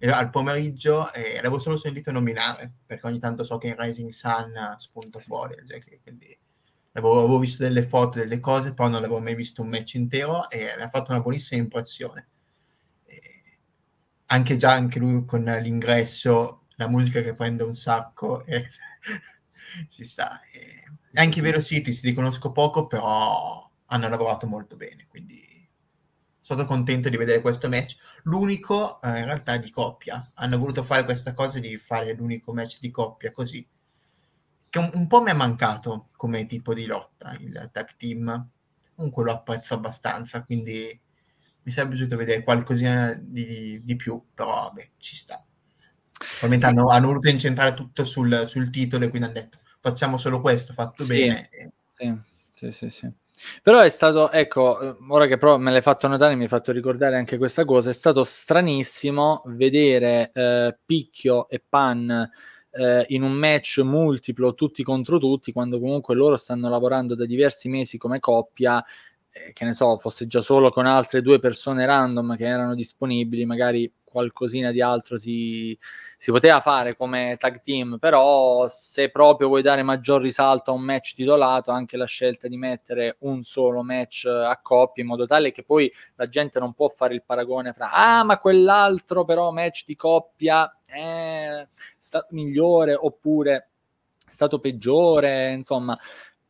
[0.08, 4.74] al pomeriggio e l'avevo solo sentito nominare, perché ogni tanto so che in Rising Sun
[4.76, 6.38] spunta fuori, cioè, quindi
[6.92, 10.48] avevo, avevo, visto delle foto, delle cose, poi non avevo mai visto un match intero
[10.48, 12.28] e mi ha fatto una buonissima impressione.
[13.04, 13.42] E
[14.26, 18.66] anche già anche lui con l'ingresso, la musica che prende un sacco, e
[19.88, 20.40] ci sta.
[20.50, 20.84] E
[21.14, 25.49] anche i Velocity si riconosco poco, però hanno lavorato molto bene, quindi
[26.40, 27.96] stato contento di vedere questo match.
[28.24, 30.32] L'unico eh, in realtà di coppia.
[30.34, 33.66] Hanno voluto fare questa cosa di fare l'unico match di coppia così.
[34.68, 38.48] Che un, un po' mi è mancato come tipo di lotta il tag team.
[38.94, 41.00] Comunque lo apprezzo abbastanza, quindi
[41.62, 45.42] mi sarebbe piaciuto vedere qualcosina di, di più, però vabbè, ci sta.
[46.12, 46.70] Probabilmente sì.
[46.70, 50.74] hanno, hanno, voluto incentrare tutto sul, sul, titolo e quindi hanno detto facciamo solo questo,
[50.74, 51.16] fatto sì.
[51.16, 51.48] bene.
[51.94, 52.14] Sì,
[52.54, 52.90] sì, sì.
[52.90, 53.10] sì.
[53.62, 56.72] Però è stato, ecco, eh, ora che però me l'hai fatto notare, mi hai fatto
[56.72, 62.28] ricordare anche questa cosa, è stato stranissimo vedere eh, Picchio e Pan
[62.70, 67.68] eh, in un match multiplo, tutti contro tutti, quando comunque loro stanno lavorando da diversi
[67.68, 68.84] mesi come coppia,
[69.30, 73.44] eh, che ne so, fosse già solo con altre due persone random che erano disponibili,
[73.44, 75.76] magari qualcosina di altro si,
[76.16, 80.82] si, poteva fare come tag team, però se proprio vuoi dare maggior risalto a un
[80.82, 85.52] match titolato, anche la scelta di mettere un solo match a coppia in modo tale
[85.52, 89.84] che poi la gente non può fare il paragone fra ah ma quell'altro però match
[89.86, 91.66] di coppia è
[91.98, 93.68] stato migliore oppure
[94.26, 95.96] è stato peggiore, insomma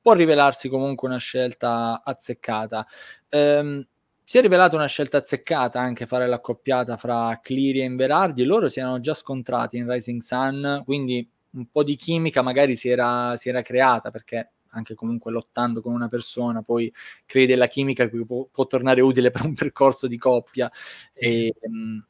[0.01, 2.87] può rivelarsi comunque una scelta azzeccata.
[3.31, 3.87] Um,
[4.31, 8.45] si è rivelata una scelta azzeccata anche fare l'accoppiata fra Cleary e Inverardi.
[8.45, 12.89] Loro si erano già scontrati in Rising Sun, quindi un po' di chimica magari si
[12.89, 16.95] era, si era creata perché anche comunque lottando con una persona, poi
[17.27, 20.71] crei della chimica che può, può tornare utile per un percorso di coppia.
[21.13, 22.01] E, um,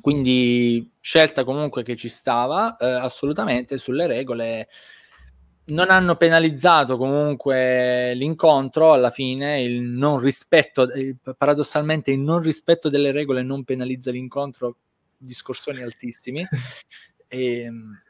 [0.00, 4.68] quindi scelta comunque che ci stava eh, assolutamente sulle regole
[5.66, 10.88] non hanno penalizzato comunque l'incontro alla fine, il non rispetto,
[11.36, 14.76] paradossalmente il non rispetto delle regole non penalizza l'incontro,
[15.16, 16.46] discorsoni altissimi.
[17.28, 18.02] E, ehm,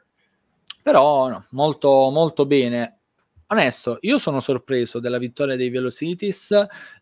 [0.81, 2.99] però no, molto, molto bene
[3.47, 6.51] onesto, io sono sorpreso della vittoria dei Velocities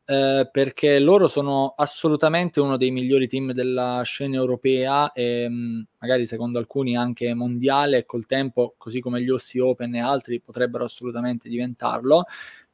[0.06, 6.26] eh, perché loro sono assolutamente uno dei migliori team della scena europea e mm, magari
[6.26, 11.50] secondo alcuni anche mondiale col tempo, così come gli Ossi Open e altri, potrebbero assolutamente
[11.50, 12.26] diventarlo.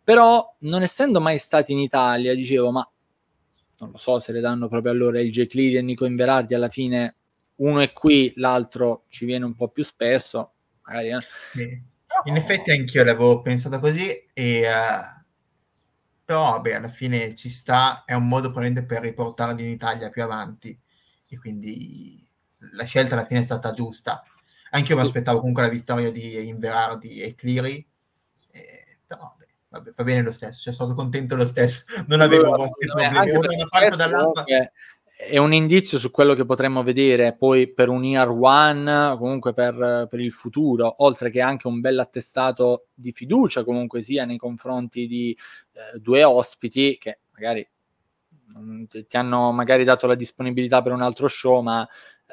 [0.03, 2.89] Però non essendo mai stati in Italia, dicevo, ma
[3.79, 5.45] non lo so se le danno proprio a loro il J.
[5.45, 7.15] Cleary e Nico Inverardi alla fine
[7.59, 10.51] uno è qui, l'altro ci viene un po' più spesso,
[10.85, 11.83] magari eh.
[12.23, 15.19] In effetti anch'io l'avevo pensato così, e, uh,
[16.23, 20.23] però vabbè, alla fine ci sta, è un modo probabilmente per riportarli in Italia più
[20.23, 20.79] avanti
[21.27, 22.23] e quindi
[22.73, 24.23] la scelta alla fine è stata giusta.
[24.71, 27.87] Anche io mi aspettavo comunque la vittoria di Inverardi e Cleary,
[28.51, 32.51] eh, però vabbè, vabbè, va bene lo stesso, cioè, sono contento lo stesso, non avevo
[32.51, 34.43] grossi problemi, da una parte o dall'altra
[35.21, 40.07] è un indizio su quello che potremmo vedere poi per un year one, comunque per,
[40.09, 45.07] per, il futuro, oltre che anche un bel attestato di fiducia comunque sia nei confronti
[45.07, 45.37] di
[45.73, 47.67] eh, due ospiti che magari
[48.57, 51.85] mm, ti hanno magari dato la disponibilità per un altro show, ma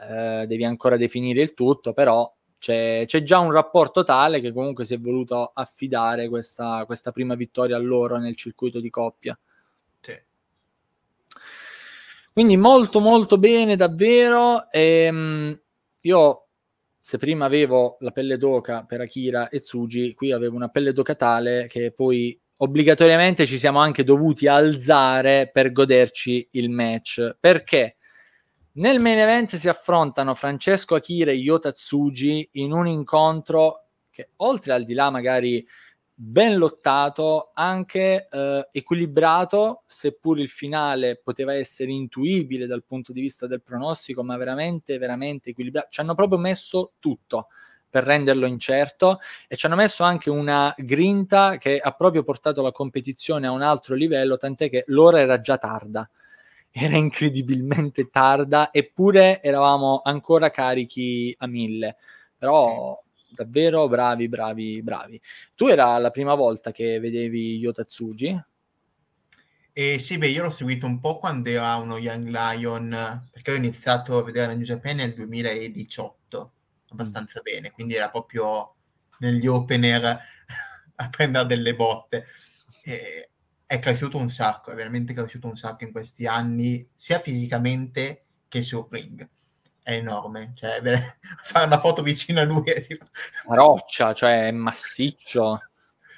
[0.08, 4.84] eh, devi ancora definire il tutto, però c'è, c'è, già un rapporto tale che comunque
[4.84, 9.36] si è voluto affidare questa, questa prima vittoria a loro nel circuito di coppia.
[12.36, 14.70] Quindi molto molto bene davvero.
[14.70, 15.58] Ehm,
[16.02, 16.48] io
[17.00, 21.14] se prima avevo la pelle d'oca per Akira e Tsuji, qui avevo una pelle d'oca
[21.14, 27.36] tale che poi obbligatoriamente ci siamo anche dovuti alzare per goderci il match.
[27.40, 27.96] Perché?
[28.72, 34.74] Nel main event si affrontano Francesco Akira e Yota Tsuji in un incontro che oltre
[34.74, 35.66] al di là magari
[36.18, 43.46] ben lottato, anche eh, equilibrato, seppur il finale poteva essere intuibile dal punto di vista
[43.46, 45.88] del pronostico, ma veramente, veramente equilibrato.
[45.90, 47.48] Ci hanno proprio messo tutto
[47.88, 52.72] per renderlo incerto e ci hanno messo anche una grinta che ha proprio portato la
[52.72, 56.08] competizione a un altro livello, tant'è che l'ora era già tarda.
[56.70, 61.96] Era incredibilmente tarda, eppure eravamo ancora carichi a mille.
[62.36, 65.20] Però davvero bravi, bravi, bravi.
[65.54, 68.44] Tu era la prima volta che vedevi Yotatsuji?
[69.72, 73.56] Eh, sì, beh, io l'ho seguito un po' quando era uno Young Lion, perché ho
[73.56, 76.52] iniziato a vedere New Japan nel 2018,
[76.88, 77.42] abbastanza mm.
[77.42, 78.74] bene, quindi era proprio
[79.18, 80.02] negli opener
[80.96, 82.24] a prendere delle botte.
[82.82, 83.30] E
[83.66, 88.62] è cresciuto un sacco, è veramente cresciuto un sacco in questi anni, sia fisicamente che
[88.62, 89.28] sul ring
[89.86, 90.50] è enorme.
[90.56, 90.80] Cioè,
[91.44, 93.04] fare una foto vicino a lui è tipo...
[93.46, 95.60] Una roccia, cioè è massiccio.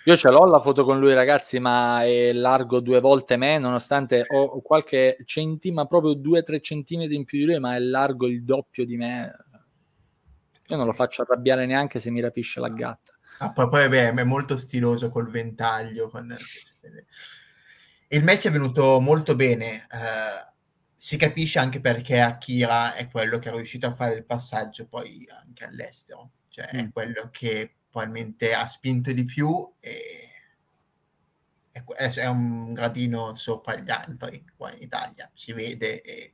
[0.04, 4.24] Io ce l'ho la foto con lui, ragazzi, ma è largo due volte me, nonostante
[4.26, 8.26] ho qualche centima, proprio due o tre centimetri in più di lui, ma è largo
[8.26, 9.36] il doppio di me.
[10.68, 13.12] Io non lo faccio arrabbiare neanche se mi rapisce la gatta.
[13.40, 16.08] Ah, poi, poi beh, è molto stiloso col ventaglio.
[16.08, 16.34] Con...
[18.08, 19.86] Il match è venuto molto bene.
[19.90, 20.47] Uh,
[21.01, 25.24] si capisce anche perché Akira è quello che è riuscito a fare il passaggio poi
[25.30, 26.78] anche all'estero, cioè mm.
[26.78, 29.94] è quello che probabilmente ha spinto di più e
[31.70, 36.32] è un gradino sopra gli altri qua in Italia, si vede e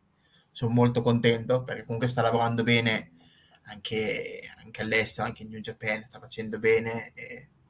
[0.50, 3.10] sono molto contento perché comunque sta lavorando bene
[3.64, 7.12] anche, anche all'estero, anche in New Japan, sta facendo bene.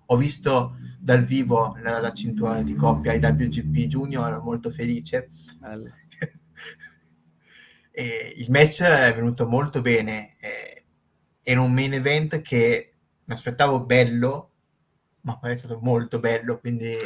[0.07, 5.29] ho visto dal vivo la, la cintura di coppia ai WGP Junior, ero molto felice.
[7.97, 10.35] E il match è venuto molto bene.
[10.41, 10.85] Eh,
[11.43, 12.95] era un main event che
[13.25, 14.51] mi aspettavo bello,
[15.21, 16.97] ma poi è stato molto bello, quindi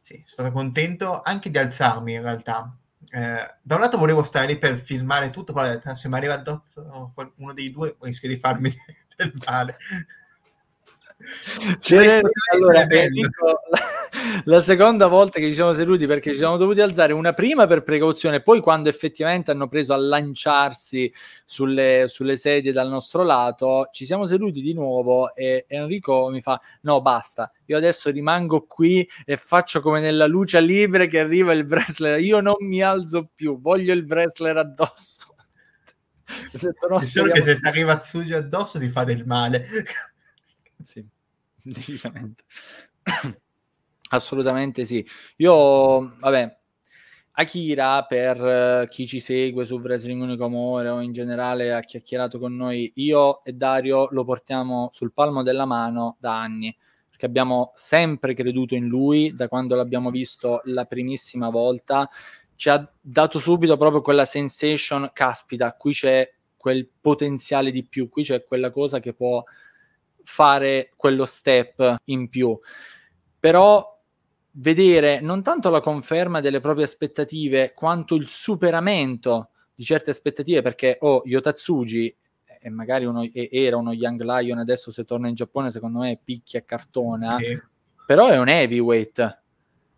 [0.00, 2.76] sì, sono contento anche di alzarmi in realtà.
[3.10, 7.12] Eh, da un lato volevo stare lì per filmare tutto, poi se mi arriva addosso
[7.36, 8.70] uno dei due rischio di farmi
[9.16, 9.76] del male.
[11.80, 12.20] Cioè,
[12.52, 13.80] allora, Enrico, la,
[14.44, 17.82] la, seconda volta che ci siamo seduti perché ci siamo dovuti alzare una prima per
[17.82, 21.12] precauzione, poi quando effettivamente hanno preso a lanciarsi
[21.44, 26.60] sulle, sulle sedie dal nostro lato, ci siamo seduti di nuovo e Enrico mi fa:
[26.82, 31.66] No, basta, io adesso rimango qui e faccio come nella luce libera che arriva il
[31.66, 32.20] wrestler.
[32.20, 35.34] Io non mi alzo più, voglio il wrestler addosso.
[36.52, 37.34] Detto, no, speriamo...
[37.34, 39.66] che se ti arriva Tsuji addosso ti fa del male.
[40.82, 41.04] Sì.
[41.72, 42.44] decisamente.
[44.10, 45.04] Assolutamente sì.
[45.36, 46.56] Io, vabbè,
[47.32, 52.38] Akira, per uh, chi ci segue su Wrestling Unico Amore o in generale ha chiacchierato
[52.38, 56.76] con noi, io e Dario lo portiamo sul palmo della mano da anni,
[57.08, 62.08] perché abbiamo sempre creduto in lui da quando l'abbiamo visto la primissima volta.
[62.54, 68.22] Ci ha dato subito proprio quella sensation, caspita, qui c'è quel potenziale di più, qui
[68.22, 69.42] c'è quella cosa che può
[70.24, 72.58] fare quello step in più.
[73.38, 73.92] Però
[74.56, 80.98] vedere non tanto la conferma delle proprie aspettative, quanto il superamento di certe aspettative, perché
[81.00, 82.16] oh, Yotatsuji
[82.66, 86.64] e magari uno, era uno Young Lion, adesso se torna in Giappone secondo me picchia
[86.64, 87.60] cartona, sì.
[88.06, 89.42] però è un heavyweight.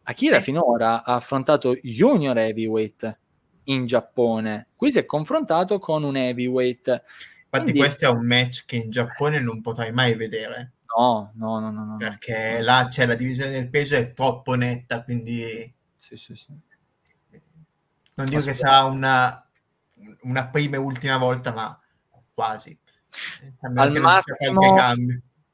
[0.03, 0.43] Akira sì.
[0.43, 3.19] finora ha affrontato junior heavyweight
[3.65, 7.05] in Giappone, qui si è confrontato con un heavyweight
[7.57, 7.79] Infatti Quindi...
[7.79, 10.73] questo è un match che in Giappone non potrai mai vedere.
[10.97, 11.85] No, no, no, no.
[11.85, 11.97] no.
[11.97, 15.75] Perché là c'è la divisione del peso è troppo netta, quindi...
[15.97, 16.53] Sì, sì, sì.
[18.15, 19.47] Non dico che sarà una,
[20.23, 21.79] una prima e ultima volta, ma
[22.33, 22.79] quasi.
[23.61, 24.61] Al massimo,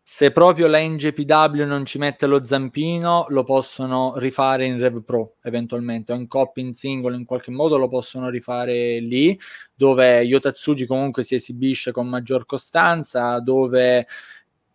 [0.05, 5.37] se proprio la NGPW non ci mette lo zampino, lo possono rifare in Rev Pro
[5.43, 9.39] eventualmente, o in coppia, in singolo, in qualche modo lo possono rifare lì,
[9.75, 14.07] dove Yotatsuji comunque si esibisce con maggior costanza, dove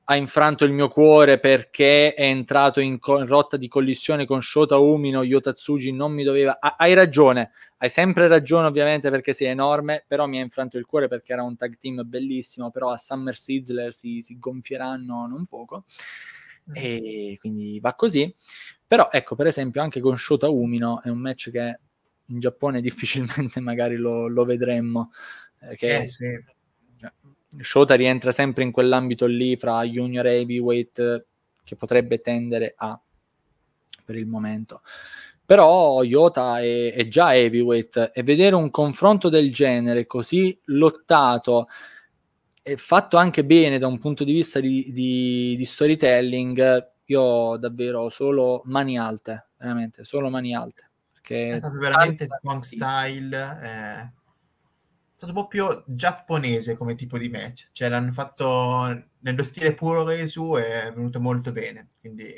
[0.09, 4.41] ha infranto il mio cuore perché è entrato in, co- in rotta di collisione con
[4.41, 6.59] Shota Umino, Yotatsuji non mi doveva...
[6.61, 10.85] Ha- hai ragione, hai sempre ragione ovviamente perché sei enorme, però mi ha infranto il
[10.85, 15.45] cuore perché era un tag team bellissimo, però a Summer Sizzler si, si gonfieranno non
[15.45, 15.83] poco
[16.69, 16.73] mm.
[16.73, 18.33] e quindi va così.
[18.87, 21.79] Però ecco, per esempio, anche con Shota Umino è un match che
[22.27, 25.11] in Giappone difficilmente magari lo, lo vedremmo.
[25.59, 26.55] Eh, che eh, sì
[27.59, 31.25] Shota rientra sempre in quell'ambito lì fra junior heavyweight
[31.63, 32.99] che potrebbe tendere a
[34.07, 34.81] per il momento.
[35.45, 41.67] Però Iota è, è, già heavyweight e vedere un confronto del genere così lottato
[42.61, 48.09] e fatto anche bene da un punto di vista di, di, di storytelling, io davvero
[48.09, 50.89] solo mani alte, veramente, solo mani alte.
[51.13, 53.59] Perché è stato veramente strong style.
[53.63, 54.16] Eh
[55.17, 60.83] stato proprio giapponese come tipo di match, cioè l'hanno fatto nello stile puro Resu e
[60.83, 62.31] è venuto molto bene, quindi...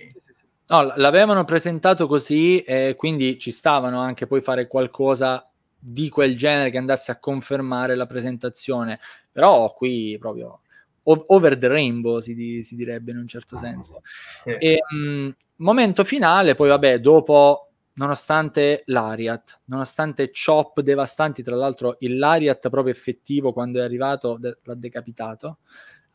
[0.67, 5.45] No, l'avevano presentato così e quindi ci stavano anche poi fare qualcosa
[5.77, 8.97] di quel genere che andasse a confermare la presentazione,
[9.29, 10.61] però qui proprio
[11.03, 14.03] over the rainbow si, si direbbe in un certo senso.
[14.41, 14.51] Sì.
[14.51, 17.68] E, um, momento finale, poi vabbè, dopo
[17.99, 24.57] nonostante l'Ariat, nonostante chop devastanti, tra l'altro il Lariat proprio effettivo quando è arrivato de-
[24.63, 25.59] l'ha decapitato.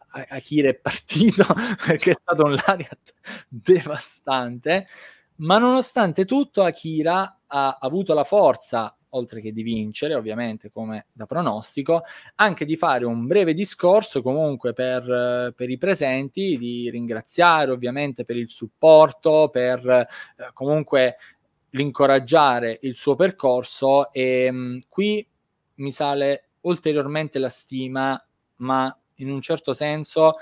[0.08, 1.44] Akira è partito
[1.84, 3.12] perché è stato un Lariat
[3.48, 4.86] devastante,
[5.36, 11.26] ma nonostante tutto Akira ha avuto la forza, oltre che di vincere, ovviamente come da
[11.26, 12.02] pronostico,
[12.36, 18.36] anche di fare un breve discorso comunque per, per i presenti, di ringraziare ovviamente per
[18.36, 20.06] il supporto, per eh,
[20.52, 21.16] comunque
[21.74, 25.26] l'incoraggiare il suo percorso e mh, mm, qui
[25.76, 28.22] mi sale ulteriormente la stima,
[28.56, 30.36] ma in un certo senso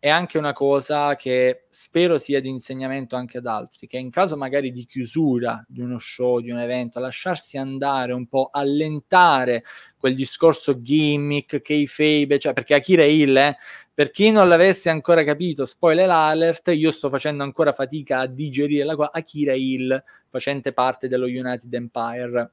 [0.00, 4.36] è anche una cosa che spero sia di insegnamento anche ad altri, che in caso
[4.36, 9.64] magari di chiusura di uno show, di un evento, lasciarsi andare un po', allentare
[9.96, 13.56] quel discorso gimmick, kayfabe, cioè perché Akira Hill, eh,
[13.98, 18.84] per chi non l'avesse ancora capito, spoiler alert, io sto facendo ancora fatica a digerire
[18.84, 22.52] la cosa, Akira Hill facente parte dello United Empire.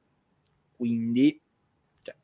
[0.74, 1.40] Quindi
[2.02, 2.16] cioè,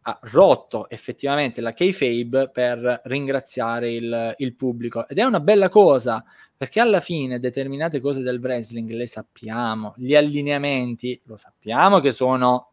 [0.00, 6.24] ha rotto effettivamente la kayfabe per ringraziare il, il pubblico ed è una bella cosa
[6.56, 12.70] perché alla fine determinate cose del wrestling le sappiamo, gli allineamenti lo sappiamo che sono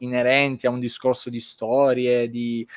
[0.00, 2.68] inerenti a un discorso di storie, di,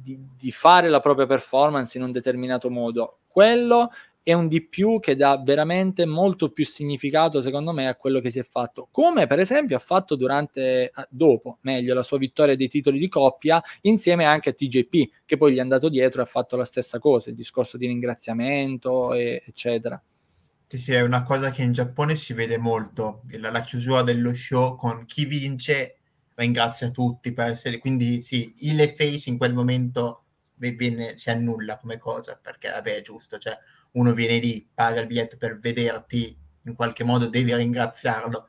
[0.00, 3.18] di, di, fare la propria performance in un determinato modo.
[3.26, 3.90] Quello
[4.22, 8.28] è un di più che dà veramente molto più significato, secondo me, a quello che
[8.28, 8.88] si è fatto.
[8.90, 13.62] Come per esempio ha fatto durante, dopo, meglio, la sua vittoria dei titoli di coppia,
[13.82, 16.98] insieme anche a TJP, che poi gli è andato dietro e ha fatto la stessa
[16.98, 20.02] cosa, il discorso di ringraziamento, e, eccetera.
[20.66, 24.34] Sì, sì, è una cosa che in Giappone si vede molto, la, la chiusura dello
[24.34, 25.97] show con chi vince
[26.38, 30.24] ringrazia tutti per essere, quindi sì, il face in quel momento
[30.54, 33.58] viene, si annulla come cosa, perché vabbè è giusto, cioè
[33.92, 38.48] uno viene lì, paga il biglietto per vederti, in qualche modo devi ringraziarlo.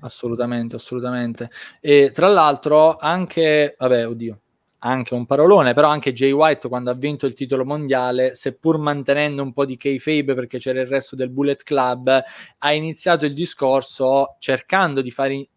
[0.00, 1.50] Assolutamente, assolutamente.
[1.80, 4.40] E tra l'altro anche, vabbè, oddio,
[4.86, 9.42] anche un parolone, però anche Jay White quando ha vinto il titolo mondiale, seppur mantenendo
[9.42, 12.22] un po' di kayfabe perché c'era il resto del Bullet Club,
[12.58, 15.48] ha iniziato il discorso cercando di fare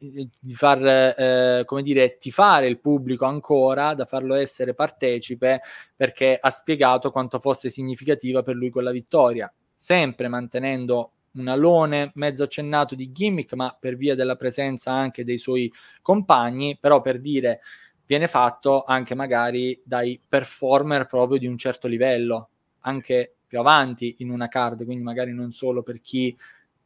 [0.00, 5.60] di far, eh, come dire, tifare il pubblico ancora, da farlo essere partecipe,
[5.96, 12.44] perché ha spiegato quanto fosse significativa per lui quella vittoria, sempre mantenendo un alone mezzo
[12.44, 15.70] accennato di gimmick, ma per via della presenza anche dei suoi
[16.00, 17.60] compagni, però per dire
[18.08, 22.48] viene fatto anche magari dai performer proprio di un certo livello,
[22.80, 26.34] anche più avanti in una card, quindi magari non solo per chi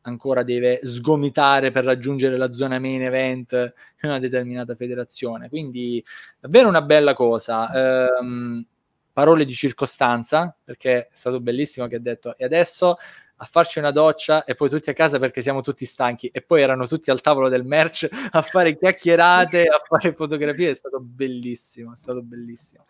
[0.02, 3.52] ancora deve sgomitare per raggiungere la zona main event
[4.02, 5.48] in una determinata federazione.
[5.48, 6.04] Quindi
[6.40, 8.18] davvero una bella cosa.
[8.18, 8.66] Ehm,
[9.12, 12.96] parole di circostanza, perché è stato bellissimo che ha detto e adesso
[13.42, 16.62] a farci una doccia e poi tutti a casa perché siamo tutti stanchi e poi
[16.62, 21.92] erano tutti al tavolo del merch a fare chiacchierate, a fare fotografie, è stato bellissimo,
[21.92, 22.84] è stato bellissimo.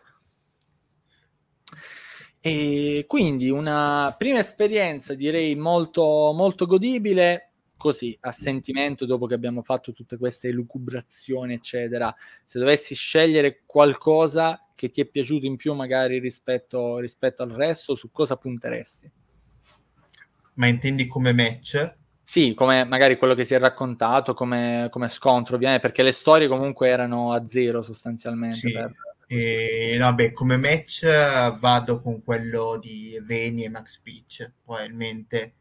[2.39, 9.63] E quindi una prima esperienza direi molto, molto godibile, così a sentimento dopo che abbiamo
[9.63, 12.13] fatto tutte queste elucubrazioni, eccetera.
[12.45, 17.95] Se dovessi scegliere qualcosa che ti è piaciuto in più magari rispetto, rispetto al resto,
[17.95, 19.21] su cosa punteresti?
[20.55, 21.95] Ma intendi come match?
[22.23, 26.47] Sì, come magari quello che si è raccontato come, come scontro, ovviamente, perché le storie
[26.47, 28.55] comunque erano a zero sostanzialmente.
[28.55, 28.71] Sì.
[28.71, 28.93] Per
[29.27, 31.05] E, vabbè, come match
[31.57, 35.53] vado con quello di Veni e Max Peach, probabilmente,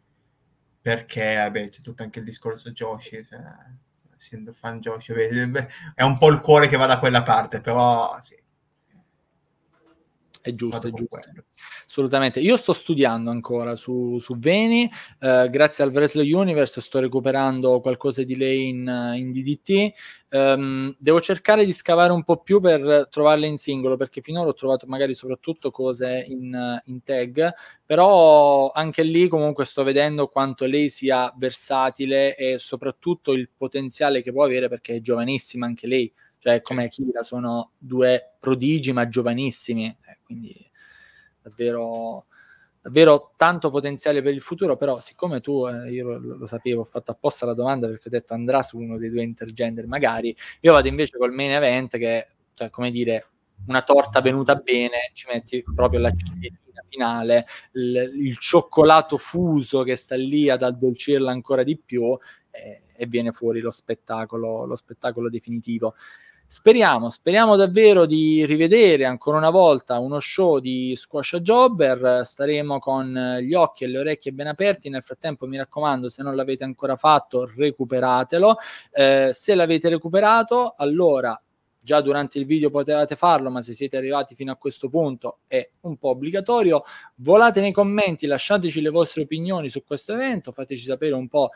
[0.83, 3.41] perché vabbè, c'è tutto anche il discorso Joshi, cioè,
[4.17, 5.13] essendo fan Joshi,
[5.95, 8.37] è un po' il cuore che va da quella parte, però sì,
[10.43, 11.21] è giusto, è giusto.
[11.87, 12.41] Assolutamente.
[12.41, 14.91] Io sto studiando ancora su, su Veni,
[15.21, 19.93] eh, grazie al Wrestling Universe sto recuperando qualcosa di lei in, in DDT.
[20.31, 24.49] Um, ehm, devo cercare di scavare un po' più per trovarle in singolo, perché finora
[24.49, 27.53] ho trovato magari soprattutto cose in, in tag,
[27.85, 34.33] però anche lì comunque sto vedendo quanto lei sia versatile e soprattutto il potenziale che
[34.33, 36.13] può avere, perché è giovanissima anche lei
[36.43, 40.53] cioè come Akira sono due prodigi ma giovanissimi, eh, quindi
[41.41, 42.27] davvero,
[42.81, 46.85] davvero tanto potenziale per il futuro, però siccome tu, eh, io lo, lo, sapevo, ho
[46.85, 50.73] fatto apposta la domanda perché ho detto andrà su uno dei due intergender magari, io
[50.73, 53.29] vado invece col main event che, cioè, come dire,
[53.69, 59.95] una torta venuta bene, ci metti proprio la ciliegina finale, il, il, cioccolato fuso che
[59.95, 62.19] sta lì ad addolcirla ancora di più
[62.51, 65.95] eh, e viene fuori lo spettacolo, lo spettacolo definitivo.
[66.53, 72.27] Speriamo, speriamo davvero di rivedere ancora una volta uno show di Squash Jobber.
[72.27, 74.91] Staremo con gli occhi e le orecchie ben aperti.
[74.91, 78.57] Nel frattempo, mi raccomando, se non l'avete ancora fatto, recuperatelo.
[78.93, 81.41] Eh, se l'avete recuperato, allora
[81.85, 85.69] già durante il video potevate farlo, ma se siete arrivati fino a questo punto è
[85.81, 86.85] un po' obbligatorio.
[87.17, 91.51] Volate nei commenti, lasciateci le vostre opinioni su questo evento, fateci sapere un po'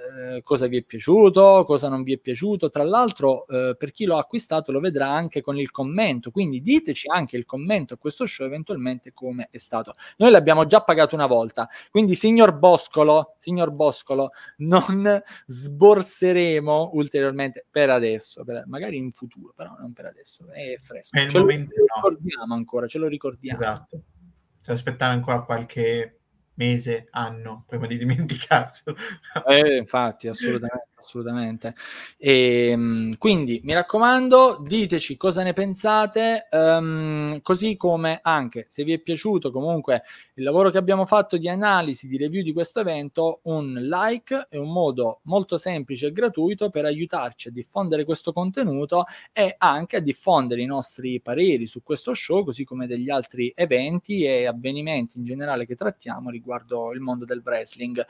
[0.00, 2.70] Eh, cosa vi è piaciuto, cosa non vi è piaciuto.
[2.70, 7.08] Tra l'altro, eh, per chi l'ha acquistato lo vedrà anche con il commento, quindi diteci
[7.08, 9.92] anche il commento a questo show eventualmente come è stato.
[10.16, 17.90] Noi l'abbiamo già pagato una volta, quindi signor Boscolo, signor Boscolo, non sborseremo ulteriormente per
[17.90, 21.18] adesso, per, magari in futuro, però non per adesso, è fresco.
[21.28, 22.54] ce lo ricordiamo no.
[22.54, 23.58] ancora, ce lo ricordiamo.
[23.58, 24.02] Esatto.
[24.62, 26.19] Cioè, aspettare ancora qualche
[26.60, 28.94] mese, anno, prima di dimenticarselo.
[29.48, 31.74] eh, infatti, assolutamente assolutamente.
[32.16, 38.92] E, ehm, quindi mi raccomando, diteci cosa ne pensate, um, così come anche se vi
[38.92, 40.02] è piaciuto comunque
[40.34, 44.56] il lavoro che abbiamo fatto di analisi, di review di questo evento, un like è
[44.56, 50.00] un modo molto semplice e gratuito per aiutarci a diffondere questo contenuto e anche a
[50.00, 55.24] diffondere i nostri pareri su questo show, così come degli altri eventi e avvenimenti in
[55.24, 58.04] generale che trattiamo riguardo il mondo del wrestling.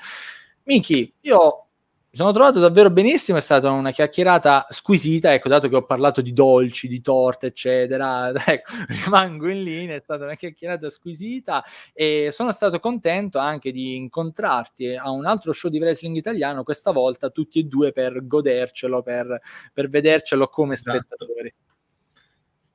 [0.65, 1.70] Miki, io
[2.13, 6.21] mi sono trovato davvero benissimo, è stata una chiacchierata squisita, ecco, dato che ho parlato
[6.21, 12.31] di dolci, di torte, eccetera, ecco, rimango in linea, è stata una chiacchierata squisita e
[12.33, 17.31] sono stato contento anche di incontrarti a un altro show di wrestling italiano, questa volta
[17.31, 19.41] tutti e due per godercelo, per,
[19.73, 20.99] per vedercelo come esatto.
[20.99, 21.55] spettatori.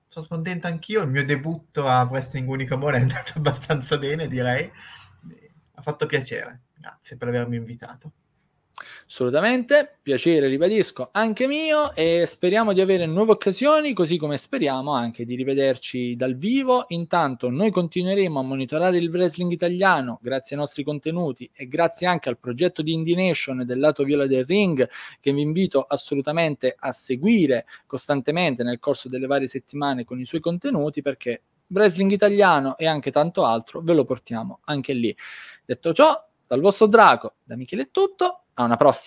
[0.08, 4.72] Sono contento anch'io, il mio debutto a Wrestling Unico Amore è andato abbastanza bene, direi.
[5.74, 8.14] Ha fatto piacere, grazie per avermi invitato.
[9.07, 15.26] Assolutamente, piacere, ribadisco, anche mio e speriamo di avere nuove occasioni, così come speriamo anche
[15.26, 16.86] di rivederci dal vivo.
[16.89, 22.28] Intanto noi continueremo a monitorare il wrestling italiano grazie ai nostri contenuti e grazie anche
[22.30, 24.88] al progetto di Indie Nation del lato viola del ring
[25.21, 30.41] che vi invito assolutamente a seguire costantemente nel corso delle varie settimane con i suoi
[30.41, 35.15] contenuti perché wrestling italiano e anche tanto altro ve lo portiamo anche lì.
[35.65, 36.13] Detto ciò,
[36.48, 39.04] dal vostro Draco, da Michele è tutto a una prossima.